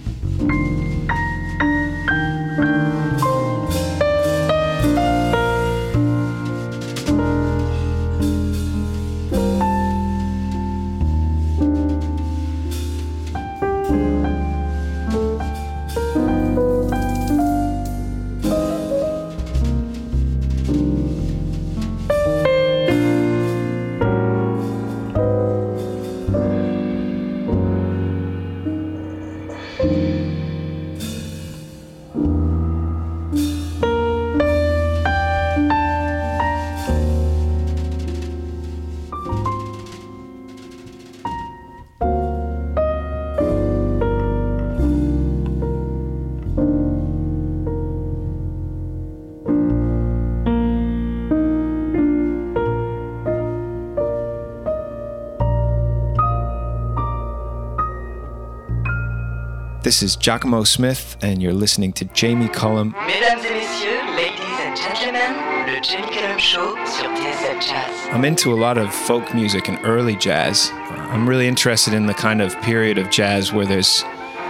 Is 60.04 60.18
Giacomo 60.18 60.66
Smith, 60.66 61.18
and 61.22 61.42
you're 61.42 61.54
listening 61.54 61.94
to 61.94 62.06
Jamie 62.06 62.50
Cullum. 62.50 62.94
Mesdames 63.08 63.46
et 63.46 63.54
messieurs, 63.54 64.16
ladies 64.16 64.60
and 64.60 64.76
gentlemen, 64.76 65.74
le 65.74 65.82
Jamie 65.82 66.12
Cullum 66.12 66.38
Show 66.38 66.76
sur 66.86 67.08
TSF 67.08 67.62
Jazz. 67.62 68.08
I'm 68.12 68.26
into 68.26 68.54
a 68.54 68.56
lot 68.56 68.78
of 68.78 68.94
folk 68.94 69.34
music 69.34 69.70
and 69.70 69.80
early 69.86 70.18
jazz. 70.18 70.70
Uh, 70.74 71.08
I'm 71.10 71.28
really 71.28 71.48
interested 71.48 71.94
in 71.94 72.08
the 72.08 72.13
kind 72.13 72.42
of 72.42 72.54
period 72.62 72.98
of 72.98 73.10
jazz 73.10 73.54
where 73.54 73.66
there's 73.66 74.04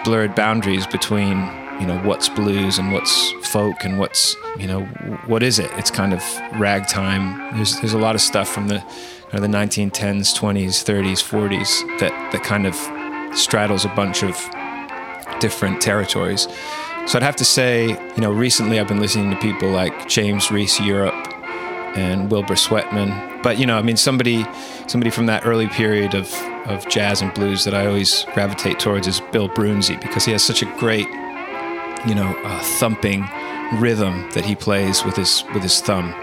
blurred 0.04 0.34
boundaries 0.34 0.88
between, 0.88 1.38
you 1.80 1.86
know, 1.86 2.00
what's 2.04 2.30
blues 2.30 2.80
and 2.80 2.92
what's 2.92 3.32
folk 3.48 3.86
and 3.86 4.00
what's, 4.00 4.36
you 4.58 4.66
know, 4.66 4.82
what 5.28 5.44
is 5.44 5.60
it? 5.60 5.70
It's 5.78 5.92
kind 5.92 6.14
of 6.14 6.24
ragtime. 6.60 7.56
There's 7.56 7.80
there's 7.80 7.94
a 7.94 8.00
lot 8.00 8.16
of 8.16 8.22
stuff 8.22 8.50
from 8.50 8.70
the 8.70 8.76
you 9.32 9.34
know, 9.34 9.40
the 9.40 9.48
1910s, 9.48 10.36
20s, 10.36 10.84
30s, 10.84 11.22
40s 11.24 12.00
that 12.00 12.32
that 12.32 12.44
kind 12.44 12.66
of 12.66 12.76
straddles 13.38 13.86
a 13.86 13.90
bunch 13.90 14.24
of 14.24 14.36
different 15.40 15.82
territories. 15.82 16.48
So 17.06 17.18
I'd 17.18 17.24
have 17.24 17.36
to 17.38 17.46
say, 17.46 17.90
you 17.90 18.22
know, 18.22 18.32
recently 18.32 18.80
I've 18.80 18.88
been 18.88 19.00
listening 19.00 19.30
to 19.32 19.38
people 19.38 19.70
like 19.70 20.08
James 20.08 20.52
Reese 20.52 20.80
Europe 20.80 21.14
and 21.96 22.32
Wilbur 22.32 22.56
Sweatman. 22.56 23.44
But 23.44 23.60
you 23.60 23.66
know, 23.66 23.78
I 23.78 23.82
mean, 23.82 23.98
somebody, 23.98 24.46
somebody 24.88 25.10
from 25.10 25.26
that 25.26 25.46
early 25.46 25.68
period 25.68 26.16
of 26.16 26.34
of 26.66 26.88
jazz 26.88 27.22
and 27.22 27.34
blues 27.34 27.66
that 27.66 27.74
I 27.74 27.88
always 27.88 28.24
gravitate 28.34 28.80
towards 28.80 29.06
is 29.06 29.20
Bill 29.32 29.50
Broonzy 29.50 30.00
because 30.02 30.24
he 30.24 30.32
has 30.32 30.42
such 30.44 30.62
a 30.62 30.66
great, 30.78 31.08
you 32.08 32.16
know, 32.16 32.34
uh, 32.44 32.60
thumping 32.80 33.28
rhythm 33.74 34.30
that 34.32 34.46
he 34.46 34.56
plays 34.56 35.04
with 35.04 35.16
his 35.16 35.44
with 35.54 35.64
his 35.64 35.82
thumb. 35.82 36.16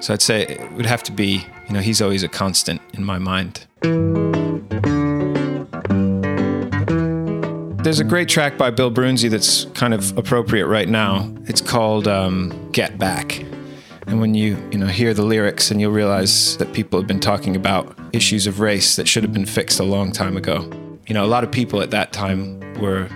So 0.00 0.14
I'd 0.14 0.22
say 0.22 0.42
it 0.42 0.72
would 0.72 0.86
have 0.86 1.02
to 1.04 1.12
be, 1.12 1.46
you 1.66 1.74
know, 1.74 1.80
he's 1.80 2.00
always 2.00 2.22
a 2.22 2.28
constant 2.28 2.80
in 2.94 3.04
my 3.04 3.18
mind. 3.18 3.66
There's 7.90 7.98
a 7.98 8.04
great 8.04 8.28
track 8.28 8.56
by 8.56 8.70
Bill 8.70 8.92
Broonzy 8.92 9.28
that's 9.28 9.64
kind 9.74 9.92
of 9.92 10.16
appropriate 10.16 10.68
right 10.68 10.88
now. 10.88 11.28
It's 11.46 11.60
called 11.60 12.06
um, 12.06 12.70
"Get 12.70 12.98
Back," 12.98 13.40
and 14.06 14.20
when 14.20 14.32
you 14.32 14.56
you 14.70 14.78
know 14.78 14.86
hear 14.86 15.12
the 15.12 15.24
lyrics, 15.24 15.72
and 15.72 15.80
you'll 15.80 15.90
realize 15.90 16.56
that 16.58 16.72
people 16.72 17.00
have 17.00 17.08
been 17.08 17.18
talking 17.18 17.56
about 17.56 17.98
issues 18.12 18.46
of 18.46 18.60
race 18.60 18.94
that 18.94 19.08
should 19.08 19.24
have 19.24 19.32
been 19.32 19.44
fixed 19.44 19.80
a 19.80 19.82
long 19.82 20.12
time 20.12 20.36
ago. 20.36 20.70
You 21.08 21.14
know, 21.14 21.24
a 21.24 21.26
lot 21.26 21.42
of 21.42 21.50
people 21.50 21.82
at 21.82 21.90
that 21.90 22.12
time 22.12 22.60
were 22.80 23.08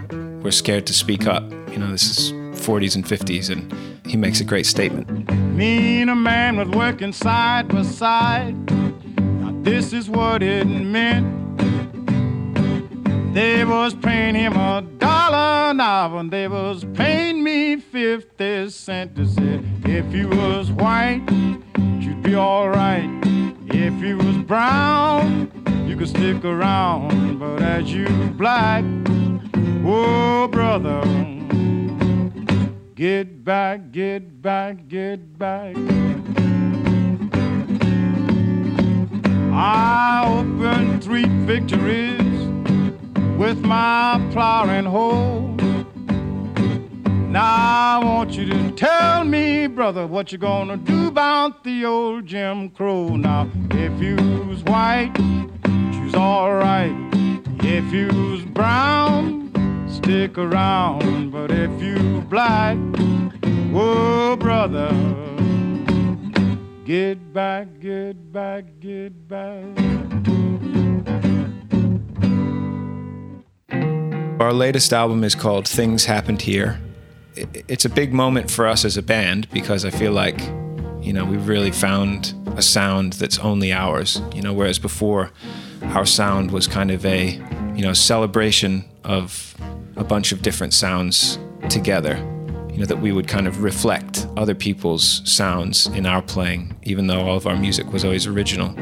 were 0.43 0.51
scared 0.51 0.89
to 0.89 0.93
speak 0.93 1.29
up. 1.29 1.49
You 1.71 1.79
know, 1.79 1.93
this 1.93 2.11
is 2.11 2.33
40s 2.67 2.97
and 2.97 3.05
50s, 3.05 3.51
and 3.51 3.73
he 4.05 4.17
makes 4.17 4.41
a 4.41 4.45
great 4.45 4.67
statement. 4.67 5.31
Me 5.55 6.01
and 6.01 6.11
a 6.11 6.17
man 6.17 6.57
was 6.57 6.69
working 6.71 7.13
side 7.13 7.69
by 7.69 7.83
side. 7.83 8.57
Now 9.41 9.55
this 9.63 9.93
is 9.93 10.11
what 10.11 10.43
it 10.43 10.67
meant. 10.67 11.44
They 13.35 13.65
was 13.65 13.97
paying 13.97 14.37
him 14.37 14.53
a 14.53 14.81
dollar 14.99 15.73
an 15.73 15.81
hour, 15.81 16.21
and 16.21 16.31
they 16.31 16.47
was 16.47 16.85
paying 16.95 17.43
me 17.43 17.75
50 17.75 18.71
cents. 18.71 19.13
They 19.17 19.25
said, 19.27 19.65
if 19.85 20.15
you 20.15 20.29
was 20.29 20.71
white, 20.71 21.25
you'd 21.99 22.23
be 22.23 22.37
alright. 22.37 23.11
If 23.67 24.01
you 24.01 24.19
was 24.19 24.37
brown, 24.37 25.51
you 25.85 25.97
could 25.97 26.11
stick 26.11 26.45
around. 26.45 27.41
But 27.41 27.61
as 27.61 27.93
you 27.93 28.07
black, 28.39 28.85
oh 29.85 30.47
brother, 30.47 31.03
get 32.95 33.45
back, 33.45 33.91
get 33.91 34.43
back, 34.43 34.87
get 34.87 35.37
back. 35.37 35.75
I 39.53 40.23
opened 40.25 41.03
three 41.03 41.25
victories 41.25 42.34
with 43.37 43.61
my 43.65 44.25
plow 44.33 44.65
and 44.65 44.87
hoe. 44.87 45.55
Now 47.31 48.01
I 48.01 48.05
want 48.05 48.37
you 48.37 48.47
to 48.47 48.71
tell 48.73 49.25
me, 49.25 49.67
brother, 49.67 50.07
what 50.07 50.31
you 50.31 50.39
gonna 50.39 50.77
do 50.77 51.09
about 51.09 51.65
the 51.65 51.85
old 51.85 52.27
Jim 52.27 52.71
Crow. 52.71 53.17
Now, 53.17 53.51
if 53.71 54.01
you's 54.01 54.63
white, 54.63 55.13
you's 55.93 56.15
alright. 56.15 56.95
If 57.61 57.93
you's 57.93 58.45
brown, 58.45 59.51
stick 59.89 60.39
around. 60.39 61.33
But 61.33 61.51
if 61.51 61.83
you 61.83 62.21
black, 62.29 62.77
oh 63.75 64.37
brother, 64.37 64.91
get 66.85 67.33
back, 67.33 67.81
get 67.81 68.33
back, 68.33 68.65
get 68.79 69.27
back. 69.27 69.65
Our 74.41 74.53
latest 74.53 74.93
album 74.93 75.23
is 75.23 75.37
called 75.37 75.69
Things 75.69 76.07
Happened 76.07 76.43
Here. 76.43 76.81
It's 77.37 77.85
a 77.85 77.89
big 77.89 78.13
moment 78.13 78.51
for 78.51 78.67
us 78.67 78.85
as 78.85 78.97
a 78.97 79.03
band 79.03 79.49
because 79.51 79.85
I 79.85 79.91
feel 79.91 80.11
like, 80.11 80.41
you 81.01 81.13
know, 81.13 81.25
we've 81.25 81.47
really 81.47 81.71
found 81.71 82.35
a 82.57 82.61
sound 82.61 83.13
that's 83.15 83.39
only 83.39 83.73
ours. 83.73 84.21
You 84.35 84.43
know, 84.43 84.53
whereas 84.53 84.81
before, 84.81 85.31
our 85.83 86.05
sound 86.05 86.51
was 86.51 86.67
kind 86.67 86.91
of 86.91 87.07
a, 87.07 87.41
you 87.77 87.83
know, 87.83 87.93
celebration 87.93 88.85
of 89.05 89.55
a 89.95 90.03
bunch 90.03 90.33
of 90.33 90.43
different 90.43 90.75
sounds 90.75 91.39
together. 91.69 92.17
You 92.75 92.81
know, 92.81 92.87
that 92.87 93.01
we 93.01 93.13
would 93.13 93.29
kind 93.29 93.47
of 93.47 93.63
reflect 93.63 94.27
other 94.37 94.55
people's 94.57 95.23
sounds 95.25 95.87
in 95.87 96.07
our 96.07 96.21
playing, 96.21 96.77
even 96.83 97.07
though 97.07 97.21
all 97.21 97.37
of 97.37 97.47
our 97.47 97.55
music 97.55 97.93
was 97.93 98.05
always 98.05 98.27
original. 98.27 98.75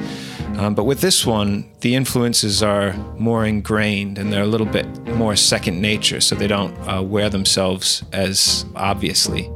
Um, 0.56 0.74
but 0.74 0.84
with 0.84 1.02
this 1.02 1.26
one, 1.26 1.70
the 1.80 1.94
influences 1.94 2.62
are 2.62 2.94
more 3.18 3.44
ingrained 3.44 4.16
and 4.16 4.32
they're 4.32 4.44
a 4.44 4.46
little 4.46 4.66
bit 4.66 4.86
more 5.08 5.36
second 5.36 5.82
nature, 5.82 6.22
so 6.22 6.34
they 6.34 6.46
don't 6.46 6.74
uh, 6.88 7.02
wear 7.02 7.28
themselves 7.28 8.02
as 8.14 8.64
obviously. 8.74 9.50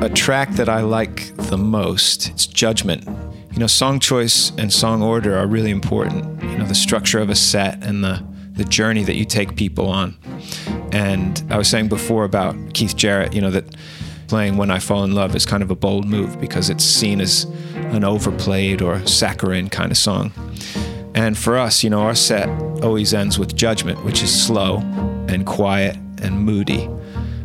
A 0.00 0.10
track 0.14 0.52
that 0.52 0.70
I 0.70 0.80
like 0.80 1.36
the 1.36 1.58
most, 1.58 2.30
it's 2.30 2.46
Judgment. 2.46 3.06
You 3.52 3.58
know, 3.58 3.66
song 3.66 4.00
choice 4.00 4.52
and 4.56 4.72
song 4.72 5.02
order 5.02 5.36
are 5.36 5.46
really 5.46 5.70
important. 5.70 6.35
You 6.56 6.62
know, 6.62 6.68
the 6.68 6.74
structure 6.74 7.18
of 7.18 7.28
a 7.28 7.34
set 7.34 7.84
and 7.84 8.02
the, 8.02 8.26
the 8.52 8.64
journey 8.64 9.04
that 9.04 9.14
you 9.14 9.26
take 9.26 9.56
people 9.56 9.90
on. 9.90 10.16
And 10.90 11.44
I 11.50 11.58
was 11.58 11.68
saying 11.68 11.88
before 11.88 12.24
about 12.24 12.56
Keith 12.72 12.96
Jarrett, 12.96 13.34
you 13.34 13.42
know, 13.42 13.50
that 13.50 13.76
playing 14.26 14.56
When 14.56 14.70
I 14.70 14.78
Fall 14.78 15.04
in 15.04 15.12
Love 15.12 15.36
is 15.36 15.44
kind 15.44 15.62
of 15.62 15.70
a 15.70 15.76
bold 15.76 16.06
move 16.06 16.40
because 16.40 16.70
it's 16.70 16.82
seen 16.82 17.20
as 17.20 17.44
an 17.74 18.04
overplayed 18.04 18.80
or 18.80 19.06
saccharine 19.06 19.68
kind 19.68 19.92
of 19.92 19.98
song. 19.98 20.32
And 21.14 21.36
for 21.36 21.58
us, 21.58 21.84
you 21.84 21.90
know, 21.90 22.00
our 22.00 22.14
set 22.14 22.48
always 22.82 23.12
ends 23.12 23.38
with 23.38 23.54
Judgment, 23.54 24.02
which 24.02 24.22
is 24.22 24.46
slow 24.46 24.78
and 25.28 25.44
quiet 25.44 25.96
and 26.22 26.40
moody. 26.40 26.88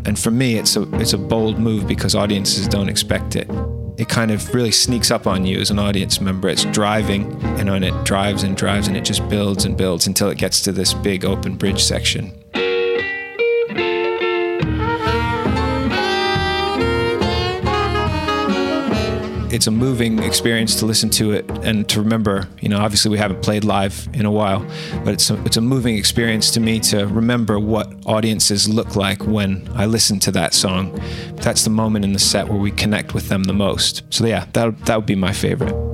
And 0.05 0.17
for 0.17 0.31
me, 0.31 0.55
it's 0.55 0.77
a, 0.77 0.83
it's 1.01 1.11
a 1.11 1.17
bold 1.17 1.59
move 1.59 1.85
because 1.85 2.15
audiences 2.15 2.65
don't 2.65 2.87
expect 2.87 3.35
it. 3.35 3.49
It 3.97 4.09
kind 4.09 4.31
of 4.31 4.53
really 4.53 4.71
sneaks 4.71 5.11
up 5.11 5.27
on 5.27 5.45
you 5.45 5.59
as 5.59 5.69
an 5.69 5.79
audience 5.79 6.19
member. 6.19 6.49
It's 6.49 6.65
driving, 6.65 7.23
and 7.43 7.69
when 7.69 7.83
it 7.83 8.03
drives 8.03 8.43
and 8.43 8.55
drives, 8.55 8.87
and 8.87 8.97
it 8.97 9.05
just 9.05 9.27
builds 9.29 9.65
and 9.65 9.77
builds 9.77 10.07
until 10.07 10.29
it 10.29 10.37
gets 10.37 10.61
to 10.61 10.71
this 10.71 10.93
big 10.93 11.25
open 11.25 11.55
bridge 11.55 11.83
section. 11.83 12.40
It's 19.51 19.67
a 19.67 19.71
moving 19.71 20.19
experience 20.23 20.75
to 20.75 20.85
listen 20.85 21.09
to 21.11 21.33
it 21.33 21.49
and 21.63 21.87
to 21.89 22.01
remember. 22.01 22.47
You 22.61 22.69
know, 22.69 22.79
obviously 22.79 23.11
we 23.11 23.17
haven't 23.17 23.43
played 23.43 23.63
live 23.63 24.07
in 24.13 24.25
a 24.25 24.31
while, 24.31 24.65
but 25.03 25.13
it's 25.13 25.29
a, 25.29 25.43
it's 25.43 25.57
a 25.57 25.61
moving 25.61 25.97
experience 25.97 26.51
to 26.51 26.59
me 26.59 26.79
to 26.81 27.05
remember 27.07 27.59
what 27.59 27.93
audiences 28.05 28.69
look 28.69 28.95
like 28.95 29.25
when 29.25 29.69
I 29.75 29.85
listen 29.85 30.19
to 30.19 30.31
that 30.31 30.53
song. 30.53 30.97
That's 31.35 31.63
the 31.63 31.69
moment 31.69 32.05
in 32.05 32.13
the 32.13 32.19
set 32.19 32.47
where 32.47 32.59
we 32.59 32.71
connect 32.71 33.13
with 33.13 33.29
them 33.29 33.43
the 33.43 33.53
most. 33.53 34.03
So 34.09 34.25
yeah, 34.25 34.45
that 34.53 34.85
that 34.85 34.95
would 34.95 35.05
be 35.05 35.15
my 35.15 35.33
favorite. 35.33 35.90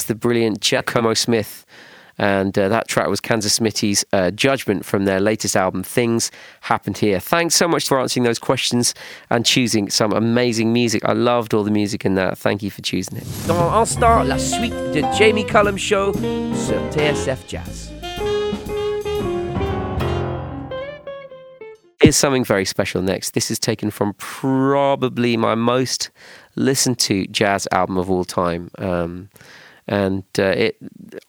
That's 0.00 0.08
the 0.08 0.14
brilliant 0.14 0.62
Giacomo 0.62 1.12
Smith. 1.12 1.66
And 2.16 2.58
uh, 2.58 2.70
that 2.70 2.88
track 2.88 3.08
was 3.08 3.20
Kansas 3.20 3.58
Smitty's 3.58 4.02
uh, 4.14 4.30
Judgment 4.30 4.86
from 4.86 5.04
their 5.04 5.20
latest 5.20 5.54
album, 5.54 5.82
Things 5.82 6.30
Happened 6.62 6.96
Here. 6.96 7.20
Thanks 7.20 7.54
so 7.54 7.68
much 7.68 7.86
for 7.86 8.00
answering 8.00 8.24
those 8.24 8.38
questions 8.38 8.94
and 9.28 9.44
choosing 9.44 9.90
some 9.90 10.14
amazing 10.14 10.72
music. 10.72 11.04
I 11.04 11.12
loved 11.12 11.52
all 11.52 11.64
the 11.64 11.70
music 11.70 12.06
in 12.06 12.14
that. 12.14 12.38
Thank 12.38 12.62
you 12.62 12.70
for 12.70 12.80
choosing 12.80 13.18
it. 13.18 13.26
Dans 13.46 13.60
un 13.60 13.82
instant, 13.82 14.26
la 14.26 14.38
suite 14.38 14.72
de 14.94 15.02
Jamie 15.18 15.44
Cullum 15.44 15.76
Show 15.76 16.14
sur 16.14 16.80
TSF 16.92 17.46
Jazz. 17.46 17.90
Here's 22.00 22.16
something 22.16 22.44
very 22.44 22.64
special 22.64 23.02
next. 23.02 23.34
This 23.34 23.50
is 23.50 23.58
taken 23.58 23.90
from 23.90 24.14
probably 24.14 25.36
my 25.36 25.54
most 25.54 26.08
listened 26.56 26.98
to 27.00 27.26
jazz 27.26 27.68
album 27.70 27.98
of 27.98 28.10
all 28.10 28.24
time. 28.24 28.70
Um, 28.78 29.28
and 29.90 30.22
uh, 30.38 30.44
it 30.44 30.76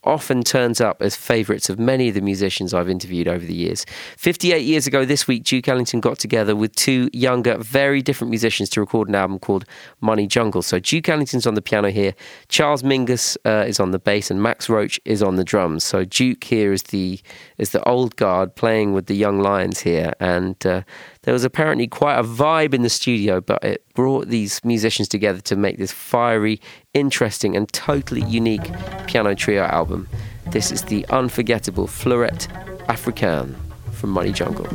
often 0.04 0.44
turns 0.44 0.80
up 0.80 1.02
as 1.02 1.16
favourites 1.16 1.68
of 1.68 1.80
many 1.80 2.10
of 2.10 2.14
the 2.14 2.22
musicians 2.22 2.76
I've 2.76 2.88
interviewed 2.88 3.28
over 3.28 3.44
the 3.44 3.56
years. 3.56 3.88
58 4.18 4.64
years 4.64 4.86
ago 4.86 5.04
this 5.04 5.28
week, 5.28 5.44
Duke 5.44 5.68
Ellington 5.68 6.00
got 6.00 6.20
together 6.20 6.56
with 6.56 6.76
two 6.76 7.10
younger, 7.12 7.58
very 7.58 8.04
different 8.04 8.30
musicians 8.30 8.70
to 8.70 8.80
record 8.80 9.10
an 9.10 9.16
album 9.16 9.40
called 9.40 9.66
Money 10.00 10.28
Jungle. 10.28 10.62
So 10.62 10.78
Duke 10.78 11.10
Ellington's 11.10 11.48
on 11.48 11.56
the 11.56 11.62
piano 11.62 11.90
here, 11.90 12.14
Charles 12.50 12.84
Mingus 12.84 13.36
uh, 13.46 13.66
is 13.68 13.80
on 13.80 13.90
the 13.90 14.00
bass, 14.00 14.30
and 14.30 14.44
Max 14.44 14.70
Roach 14.70 15.00
is 15.06 15.24
on 15.24 15.38
the 15.38 15.44
drums. 15.44 15.84
So 15.84 16.06
Duke 16.06 16.44
here 16.44 16.72
is 16.72 16.84
the 16.84 17.20
is 17.58 17.72
the 17.72 17.84
old 17.90 18.16
guard 18.16 18.56
playing 18.56 18.94
with 18.94 19.08
the 19.08 19.16
young 19.16 19.40
lions 19.40 19.80
here, 19.80 20.14
and 20.20 20.64
uh, 20.68 20.84
there 21.24 21.34
was 21.34 21.44
apparently 21.44 21.88
quite 21.88 22.18
a 22.18 22.24
vibe 22.24 22.74
in 22.74 22.82
the 22.82 22.90
studio, 22.90 23.42
but 23.42 23.64
it 23.64 23.86
brought 23.94 24.28
these 24.28 24.64
musicians 24.64 25.08
together 25.08 25.40
to 25.42 25.56
make 25.56 25.78
this 25.78 25.92
fiery, 25.92 26.60
interesting, 26.94 27.56
and 27.56 27.72
totally 27.72 28.22
unique 28.24 28.72
piano 29.08 29.36
trio 29.36 29.64
album. 29.64 30.08
This 30.52 30.72
is 30.72 30.84
the 30.84 31.06
unforgettable 31.10 31.88
Fleurette 31.88 32.48
Africaine 32.88 33.56
from 33.92 34.10
Money 34.10 34.32
Jungle. 34.32 34.68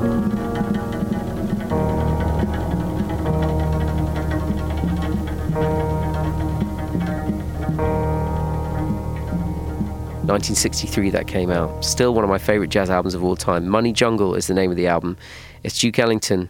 Nineteen 0.00 0.32
sixty-three 10.54 11.10
that 11.10 11.26
came 11.26 11.50
out. 11.50 11.84
Still 11.84 12.14
one 12.14 12.24
of 12.24 12.30
my 12.30 12.38
favourite 12.38 12.70
jazz 12.70 12.88
albums 12.88 13.14
of 13.14 13.22
all 13.22 13.36
time. 13.36 13.68
Money 13.68 13.92
Jungle 13.92 14.34
is 14.34 14.46
the 14.46 14.54
name 14.54 14.70
of 14.70 14.78
the 14.78 14.86
album. 14.86 15.18
It's 15.64 15.78
Duke 15.78 15.98
Ellington 15.98 16.48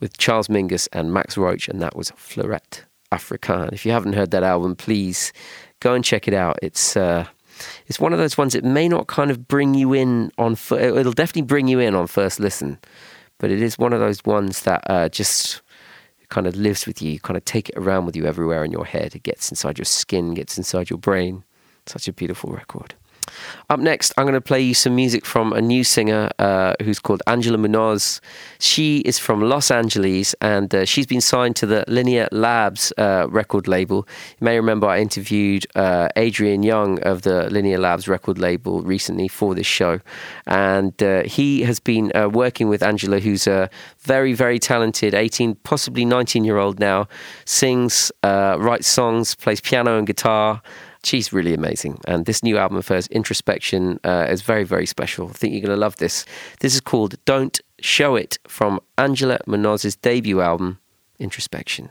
with 0.00 0.18
Charles 0.18 0.48
Mingus 0.48 0.86
and 0.92 1.10
Max 1.10 1.38
Roach, 1.38 1.68
and 1.68 1.80
that 1.80 1.96
was 1.96 2.10
Fleurette 2.10 2.82
Africaine. 3.12 3.72
If 3.72 3.86
you 3.86 3.92
haven't 3.92 4.12
heard 4.12 4.30
that 4.32 4.42
album, 4.42 4.76
please 4.76 5.32
go 5.78 5.94
and 5.94 6.04
check 6.04 6.28
it 6.28 6.34
out. 6.34 6.58
It's 6.60 6.96
uh, 6.96 7.28
it's 7.86 8.00
one 8.00 8.12
of 8.12 8.18
those 8.18 8.38
ones 8.38 8.52
that 8.52 8.64
may 8.64 8.88
not 8.88 9.06
kind 9.06 9.30
of 9.30 9.48
bring 9.48 9.74
you 9.74 9.92
in 9.92 10.30
on. 10.38 10.56
It'll 10.70 11.12
definitely 11.12 11.42
bring 11.42 11.68
you 11.68 11.78
in 11.78 11.94
on 11.94 12.06
first 12.06 12.40
listen, 12.40 12.78
but 13.38 13.50
it 13.50 13.62
is 13.62 13.78
one 13.78 13.92
of 13.92 14.00
those 14.00 14.24
ones 14.24 14.62
that 14.62 14.82
uh, 14.88 15.08
just 15.08 15.62
kind 16.28 16.46
of 16.46 16.56
lives 16.56 16.86
with 16.86 17.02
you. 17.02 17.10
You 17.12 17.20
kind 17.20 17.36
of 17.36 17.44
take 17.44 17.68
it 17.68 17.76
around 17.76 18.06
with 18.06 18.16
you 18.16 18.26
everywhere 18.26 18.64
in 18.64 18.70
your 18.72 18.86
head. 18.86 19.14
It 19.14 19.22
gets 19.22 19.50
inside 19.50 19.78
your 19.78 19.84
skin, 19.84 20.34
gets 20.34 20.56
inside 20.56 20.90
your 20.90 20.98
brain. 20.98 21.44
Such 21.86 22.08
a 22.08 22.12
beautiful 22.12 22.52
record. 22.52 22.94
Up 23.68 23.80
next, 23.80 24.12
I'm 24.16 24.24
going 24.24 24.34
to 24.34 24.40
play 24.40 24.60
you 24.60 24.74
some 24.74 24.94
music 24.94 25.24
from 25.24 25.52
a 25.52 25.60
new 25.60 25.84
singer 25.84 26.30
uh, 26.38 26.74
who's 26.82 26.98
called 26.98 27.22
Angela 27.26 27.56
Munoz. 27.56 28.20
She 28.58 28.98
is 28.98 29.18
from 29.18 29.42
Los 29.42 29.70
Angeles 29.70 30.34
and 30.40 30.74
uh, 30.74 30.84
she's 30.84 31.06
been 31.06 31.20
signed 31.20 31.56
to 31.56 31.66
the 31.66 31.84
Linear 31.86 32.28
Labs 32.32 32.92
uh, 32.98 33.26
record 33.30 33.68
label. 33.68 34.08
You 34.40 34.44
may 34.44 34.56
remember 34.56 34.86
I 34.86 35.00
interviewed 35.00 35.66
uh, 35.74 36.08
Adrian 36.16 36.62
Younge 36.62 37.00
of 37.00 37.22
the 37.22 37.48
Linear 37.50 37.78
Labs 37.78 38.08
record 38.08 38.38
label 38.38 38.82
recently 38.82 39.28
for 39.28 39.54
this 39.54 39.66
show. 39.66 40.00
And 40.46 41.00
uh, 41.02 41.22
he 41.22 41.62
has 41.62 41.78
been 41.80 42.10
uh, 42.16 42.28
working 42.28 42.68
with 42.68 42.82
Angela, 42.82 43.20
who's 43.20 43.46
a 43.46 43.70
very, 44.00 44.32
very 44.32 44.58
talented 44.58 45.14
18, 45.14 45.54
possibly 45.56 46.04
19 46.04 46.44
year 46.44 46.58
old 46.58 46.80
now, 46.80 47.08
sings, 47.44 48.10
writes 48.22 48.88
songs, 48.88 49.34
plays 49.34 49.60
piano 49.60 49.96
and 49.98 50.06
guitar. 50.06 50.62
She's 51.02 51.32
really 51.32 51.54
amazing. 51.54 51.98
And 52.06 52.26
this 52.26 52.42
new 52.42 52.58
album 52.58 52.76
of 52.76 52.88
hers, 52.88 53.06
Introspection, 53.08 53.98
uh, 54.04 54.26
is 54.28 54.42
very, 54.42 54.64
very 54.64 54.86
special. 54.86 55.28
I 55.28 55.32
think 55.32 55.52
you're 55.52 55.62
going 55.62 55.76
to 55.76 55.80
love 55.80 55.96
this. 55.96 56.26
This 56.60 56.74
is 56.74 56.80
called 56.80 57.14
Don't 57.24 57.60
Show 57.80 58.16
It 58.16 58.38
from 58.46 58.80
Angela 58.98 59.38
Munoz's 59.46 59.96
debut 59.96 60.40
album, 60.40 60.78
Introspection. 61.18 61.90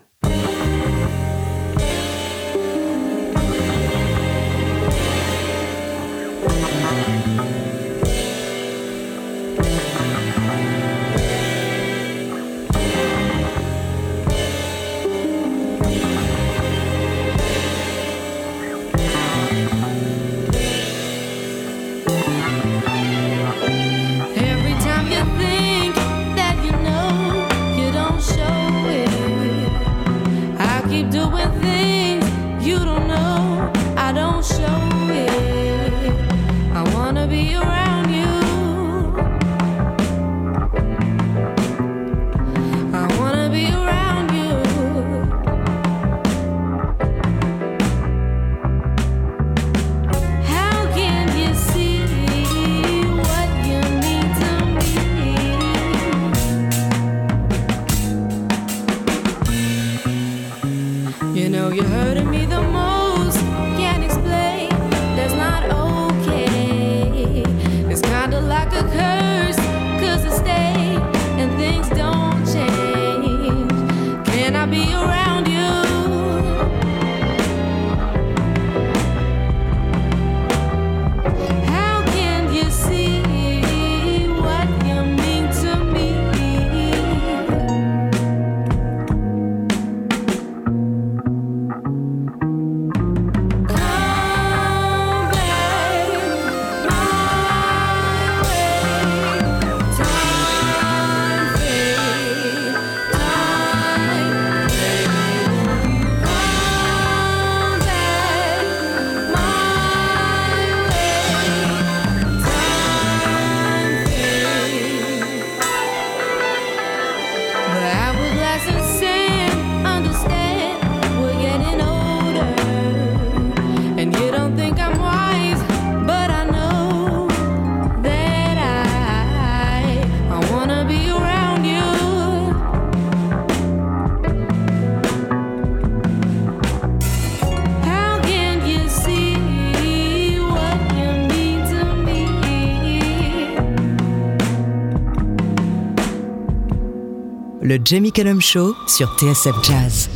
Le 147.79 147.85
Jamie 147.85 148.11
Cullum 148.11 148.41
Show 148.41 148.75
sur 148.87 149.07
TSF 149.15 149.63
Jazz. 149.63 150.09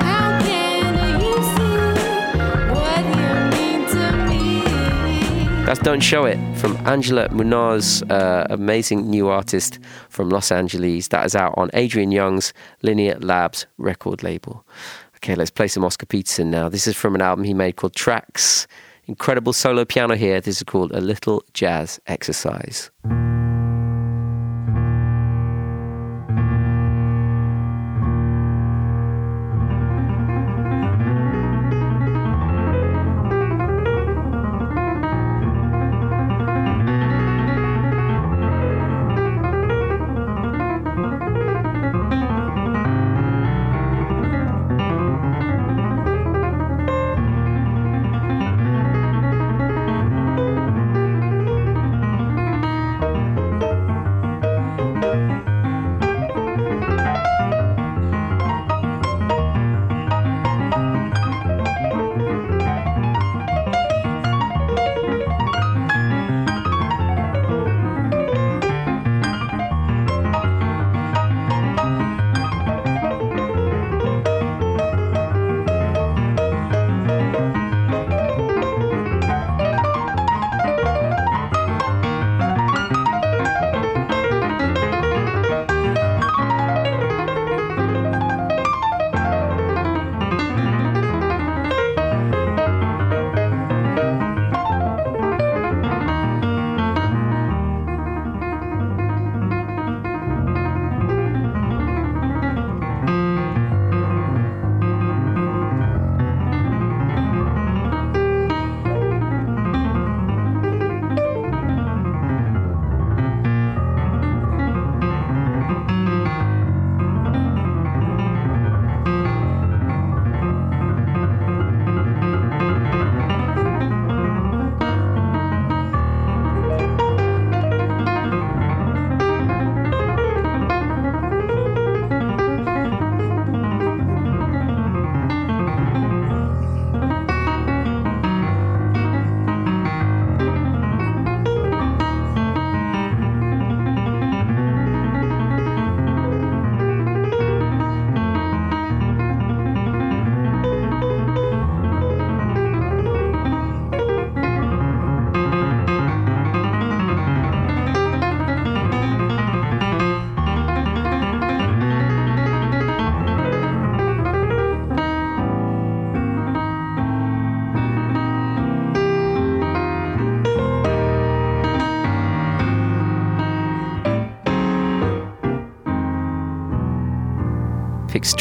How 0.00 0.40
can 0.40 1.20
you 1.20 1.34
see 1.54 1.92
what 2.72 3.04
you 3.06 3.34
mean 3.52 3.86
to 3.86 4.12
me? 4.26 5.64
That's 5.64 5.78
Don't 5.80 6.02
Show 6.02 6.24
It 6.24 6.38
from 6.56 6.76
Angela 6.88 7.28
Munoz, 7.30 8.02
uh, 8.10 8.46
amazing 8.50 9.08
new 9.08 9.28
artist 9.28 9.78
from 10.08 10.28
Los 10.28 10.50
Angeles. 10.50 11.08
That 11.08 11.24
is 11.24 11.36
out 11.36 11.54
on 11.56 11.70
Adrian 11.74 12.10
Younge's 12.10 12.52
Linear 12.82 13.18
Labs 13.20 13.66
record 13.76 14.24
label. 14.24 14.66
Okay, 15.16 15.36
let's 15.36 15.50
play 15.52 15.68
some 15.68 15.84
Oscar 15.84 16.06
Peterson 16.06 16.50
now. 16.50 16.68
This 16.68 16.88
is 16.88 16.96
from 16.96 17.14
an 17.14 17.22
album 17.22 17.44
he 17.44 17.54
made 17.54 17.76
called 17.76 17.94
Tracks. 17.94 18.66
Incredible 19.06 19.52
solo 19.52 19.84
piano 19.84 20.16
here. 20.16 20.40
This 20.40 20.56
is 20.56 20.64
called 20.64 20.90
A 20.92 21.00
Little 21.00 21.44
Jazz 21.54 22.00
Exercise. 22.08 22.90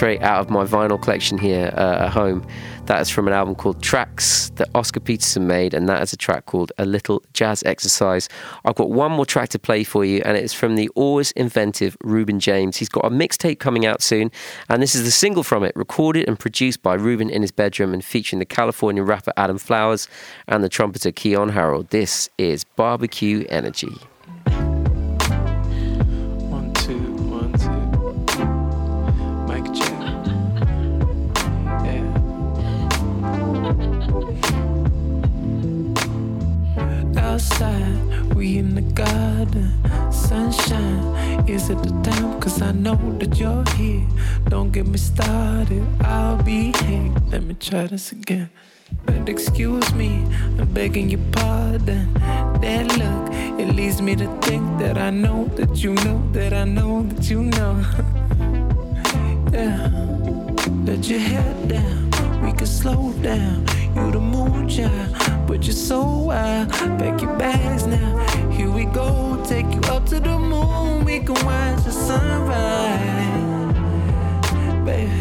Straight 0.07 0.21
out 0.21 0.39
of 0.39 0.49
my 0.49 0.63
vinyl 0.63 1.01
collection 1.01 1.37
here 1.37 1.69
uh, 1.75 2.05
at 2.05 2.11
home. 2.11 2.47
That 2.85 3.01
is 3.01 3.09
from 3.09 3.27
an 3.27 3.33
album 3.33 3.55
called 3.55 3.83
Tracks 3.83 4.49
that 4.55 4.69
Oscar 4.73 5.01
Peterson 5.01 5.47
made, 5.47 5.73
and 5.73 5.89
that 5.89 6.01
is 6.01 6.13
a 6.13 6.15
track 6.15 6.45
called 6.45 6.71
A 6.77 6.85
Little 6.85 7.21
Jazz 7.33 7.61
Exercise. 7.65 8.29
I've 8.63 8.75
got 8.75 8.89
one 8.89 9.11
more 9.11 9.25
track 9.25 9.49
to 9.49 9.59
play 9.59 9.83
for 9.83 10.05
you, 10.05 10.21
and 10.23 10.37
it's 10.37 10.53
from 10.53 10.77
the 10.77 10.87
always 10.95 11.31
inventive 11.31 11.97
Reuben 12.05 12.39
James. 12.39 12.77
He's 12.77 12.87
got 12.87 13.03
a 13.03 13.09
mixtape 13.09 13.59
coming 13.59 13.85
out 13.85 14.01
soon, 14.01 14.31
and 14.69 14.81
this 14.81 14.95
is 14.95 15.03
the 15.03 15.11
single 15.11 15.43
from 15.43 15.65
it, 15.65 15.75
recorded 15.75 16.25
and 16.25 16.39
produced 16.39 16.81
by 16.81 16.93
Reuben 16.93 17.29
in 17.29 17.41
his 17.41 17.51
bedroom 17.51 17.93
and 17.93 18.01
featuring 18.01 18.39
the 18.39 18.45
California 18.45 19.03
rapper 19.03 19.33
Adam 19.35 19.57
Flowers 19.57 20.07
and 20.47 20.63
the 20.63 20.69
trumpeter 20.69 21.11
Keyon 21.11 21.51
Harrold. 21.51 21.89
This 21.89 22.29
is 22.37 22.63
Barbecue 22.63 23.45
Energy. 23.49 23.97
Outside, 37.59 38.35
we 38.35 38.59
in 38.59 38.75
the 38.75 38.81
garden. 38.81 39.73
Sunshine, 40.11 41.49
is 41.49 41.71
it 41.71 41.81
the 41.81 41.89
time? 42.03 42.39
Cause 42.39 42.61
I 42.61 42.71
know 42.71 42.97
that 43.17 43.39
you're 43.39 43.63
here. 43.75 44.05
Don't 44.47 44.71
get 44.71 44.85
me 44.85 44.99
started, 44.99 45.83
I'll 46.01 46.37
be 46.43 46.71
here. 46.85 47.11
Let 47.31 47.45
me 47.45 47.55
try 47.55 47.87
this 47.87 48.11
again. 48.11 48.51
But 49.07 49.27
excuse 49.27 49.91
me, 49.95 50.23
I'm 50.59 50.71
begging 50.71 51.09
your 51.09 51.21
pardon. 51.31 52.13
That 52.61 52.85
look, 52.95 53.59
it 53.59 53.73
leads 53.73 54.03
me 54.03 54.15
to 54.17 54.27
think 54.41 54.77
that 54.77 54.99
I 54.99 55.09
know 55.09 55.45
that 55.55 55.83
you 55.83 55.95
know 55.95 56.21
that 56.33 56.53
I 56.53 56.63
know 56.63 57.01
that 57.09 57.27
you 57.27 57.41
know. 57.41 57.83
yeah, 59.51 59.89
let 60.85 61.09
your 61.09 61.19
head 61.19 61.69
down, 61.69 62.11
we 62.45 62.51
can 62.53 62.67
slow 62.67 63.13
down. 63.13 63.65
You 63.97 64.11
the 64.11 64.19
moon 64.19 64.69
child, 64.69 65.47
but 65.47 65.63
you're 65.65 65.73
so 65.73 66.03
wild. 66.03 66.69
Pack 66.99 67.19
your 67.19 67.35
bags 67.37 67.87
now, 67.87 68.17
here 68.51 68.69
we 68.69 68.85
go. 68.85 69.43
Take 69.43 69.65
you 69.73 69.81
up 69.91 70.05
to 70.07 70.19
the 70.19 70.37
moon, 70.37 71.03
we 71.03 71.19
can 71.19 71.33
watch 71.43 71.83
the 71.83 71.91
sunrise, 71.91 73.73
baby. 74.85 75.11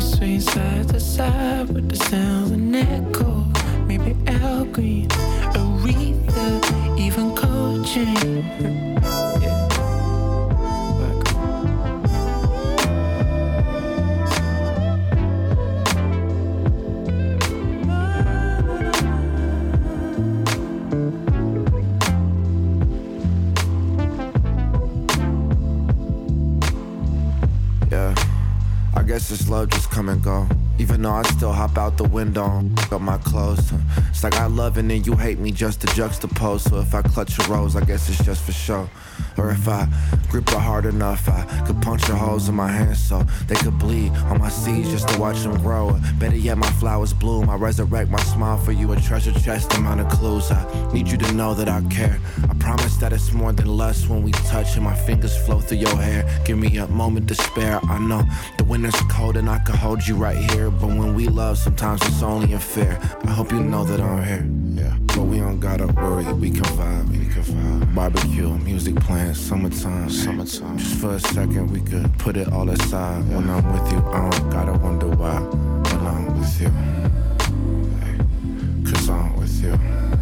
Swing 0.00 0.40
side 0.40 0.88
to 0.90 1.00
side 1.00 1.68
with 1.74 1.88
the 1.88 1.96
sounds 1.96 2.52
and 2.52 2.76
echo. 2.76 3.44
Maybe 3.86 4.16
Al 4.28 4.64
Green, 4.66 5.08
Aretha, 5.08 6.98
even 7.00 7.34
coaching. 7.34 8.14
Yeah. 8.16 8.87
Guess 29.08 29.30
this 29.30 29.48
love 29.48 29.70
just 29.70 29.90
come 29.90 30.10
and 30.10 30.22
go. 30.22 30.46
Even 30.78 31.00
though 31.02 31.12
I 31.12 31.22
still 31.22 31.52
hop 31.52 31.78
out 31.78 31.96
the 31.96 32.04
window, 32.04 32.62
got 32.90 33.00
my 33.00 33.16
clothes. 33.18 33.72
It's 34.10 34.22
like 34.22 34.34
I 34.34 34.46
love 34.46 34.76
and 34.76 34.90
then 34.90 35.02
you 35.02 35.16
hate 35.16 35.38
me 35.38 35.50
just 35.50 35.80
to 35.80 35.86
juxtapose. 35.88 36.68
So 36.68 36.78
if 36.80 36.94
I 36.94 37.00
clutch 37.00 37.38
a 37.38 37.42
rose, 37.50 37.74
I 37.74 37.84
guess 37.84 38.08
it's 38.10 38.22
just 38.22 38.44
for 38.44 38.52
show. 38.52 38.88
Or 39.36 39.50
if 39.50 39.66
I 39.66 39.88
grip 40.28 40.48
it 40.48 40.58
hard 40.58 40.84
enough, 40.84 41.28
I 41.28 41.42
could 41.66 41.80
punch 41.80 42.02
puncture 42.02 42.14
holes 42.14 42.48
in 42.48 42.54
my 42.54 42.68
hands 42.68 43.02
so 43.02 43.22
they 43.46 43.54
could 43.54 43.78
bleed 43.78 44.12
on 44.30 44.38
my 44.38 44.50
seeds 44.50 44.90
just 44.90 45.08
to 45.08 45.18
watch 45.18 45.40
them 45.42 45.56
grow. 45.62 45.98
Better 46.18 46.36
yet, 46.36 46.58
my 46.58 46.70
flowers 46.72 47.12
bloom. 47.12 47.48
I 47.48 47.56
resurrect 47.56 48.10
my 48.10 48.22
smile 48.22 48.58
for 48.58 48.72
you, 48.72 48.92
a 48.92 49.00
treasure 49.00 49.32
chest 49.32 49.74
amount 49.74 50.00
of 50.00 50.08
clues. 50.10 50.50
I 50.50 50.92
need 50.92 51.08
you 51.08 51.16
to 51.18 51.32
know 51.32 51.54
that 51.54 51.68
I 51.68 51.80
care. 51.88 52.20
I 52.48 52.54
promise 52.54 52.96
that 52.98 53.12
it's 53.12 53.32
more 53.32 53.52
than 53.52 53.66
lust 53.66 54.08
when 54.08 54.22
we 54.22 54.32
touch 54.32 54.76
and 54.76 54.84
my 54.84 54.94
fingers 54.94 55.36
flow 55.36 55.60
through 55.60 55.78
your 55.78 55.96
hair. 55.96 56.28
Give 56.44 56.58
me 56.58 56.76
a 56.76 56.86
moment 56.88 57.26
to 57.28 57.34
spare. 57.34 57.80
I 57.84 57.98
know 57.98 58.22
the 58.58 58.64
winter's 58.64 58.97
cold 59.08 59.36
and 59.36 59.48
I 59.48 59.58
could 59.58 59.74
hold 59.74 60.06
you 60.06 60.16
right 60.16 60.36
here. 60.50 60.70
But 60.70 60.88
when 60.88 61.14
we 61.14 61.28
love, 61.28 61.58
sometimes 61.58 62.00
it's 62.06 62.22
only 62.22 62.52
unfair. 62.52 62.98
I 63.24 63.30
hope 63.30 63.52
you 63.52 63.60
know 63.60 63.84
that 63.84 64.00
I'm 64.00 64.24
here. 64.24 64.46
Yeah. 64.82 64.96
But 65.06 65.22
we 65.22 65.38
don't 65.38 65.60
gotta 65.60 65.86
worry, 65.86 66.32
we 66.32 66.50
can 66.50 66.62
vibe. 66.62 67.08
We 67.10 67.26
can 67.32 67.42
vibe. 67.42 67.94
Barbecue, 67.94 68.56
music 68.58 68.96
playing, 68.96 69.34
summertime. 69.34 70.10
Summertime. 70.10 70.78
Just 70.78 71.00
for 71.00 71.14
a 71.14 71.20
second, 71.20 71.70
we 71.70 71.80
could 71.80 72.16
put 72.18 72.36
it 72.36 72.52
all 72.52 72.68
aside. 72.70 73.28
When 73.28 73.48
I'm 73.50 73.64
with 73.72 73.92
you, 73.92 73.98
I 73.98 74.30
don't 74.30 74.50
gotta 74.50 74.72
wonder 74.72 75.08
why. 75.08 75.40
When 75.40 76.06
I'm 76.06 76.38
with 76.38 76.60
you. 76.60 76.70
Cause 78.90 79.10
I'm 79.10 79.36
with 79.36 79.62
you. 79.62 80.17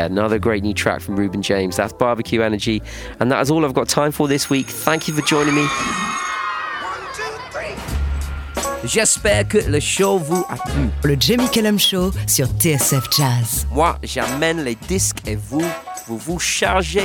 Yeah, 0.00 0.06
another 0.06 0.38
great 0.38 0.62
new 0.62 0.72
track 0.72 1.02
from 1.02 1.14
Reuben 1.16 1.42
James. 1.42 1.76
That's 1.76 1.92
Barbecue 1.92 2.40
Energy. 2.40 2.80
And 3.20 3.30
that 3.30 3.42
is 3.42 3.50
all 3.50 3.66
I've 3.66 3.74
got 3.74 3.86
time 3.86 4.12
for 4.12 4.28
this 4.28 4.48
week. 4.48 4.66
Thank 4.66 5.06
you 5.06 5.12
for 5.12 5.20
joining 5.26 5.54
me. 5.54 5.66
J'espère 8.82 9.46
que 9.46 9.58
le 9.58 9.78
show 9.78 10.16
vous 10.16 10.42
a 10.48 10.56
plu. 10.56 10.88
Le 11.04 11.16
Jamie 11.20 11.50
Cullum 11.50 11.78
Show 11.78 12.12
sur 12.26 12.46
TSF 12.46 13.10
Jazz. 13.14 13.66
Moi, 13.72 13.94
j'amène 14.02 14.64
les 14.64 14.74
disques 14.74 15.18
et 15.26 15.36
vous, 15.36 15.60
vous 16.06 16.16
vous 16.16 16.38
chargez 16.38 17.04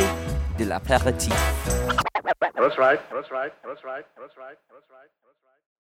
de 0.58 0.64
l'apéritif. 0.64 1.34
That's 2.40 2.78
right. 2.78 3.02
That's 3.12 3.30
right. 3.30 3.52
That's 3.68 3.84
right. 3.84 4.06
That's 4.16 4.38
right. 4.38 4.56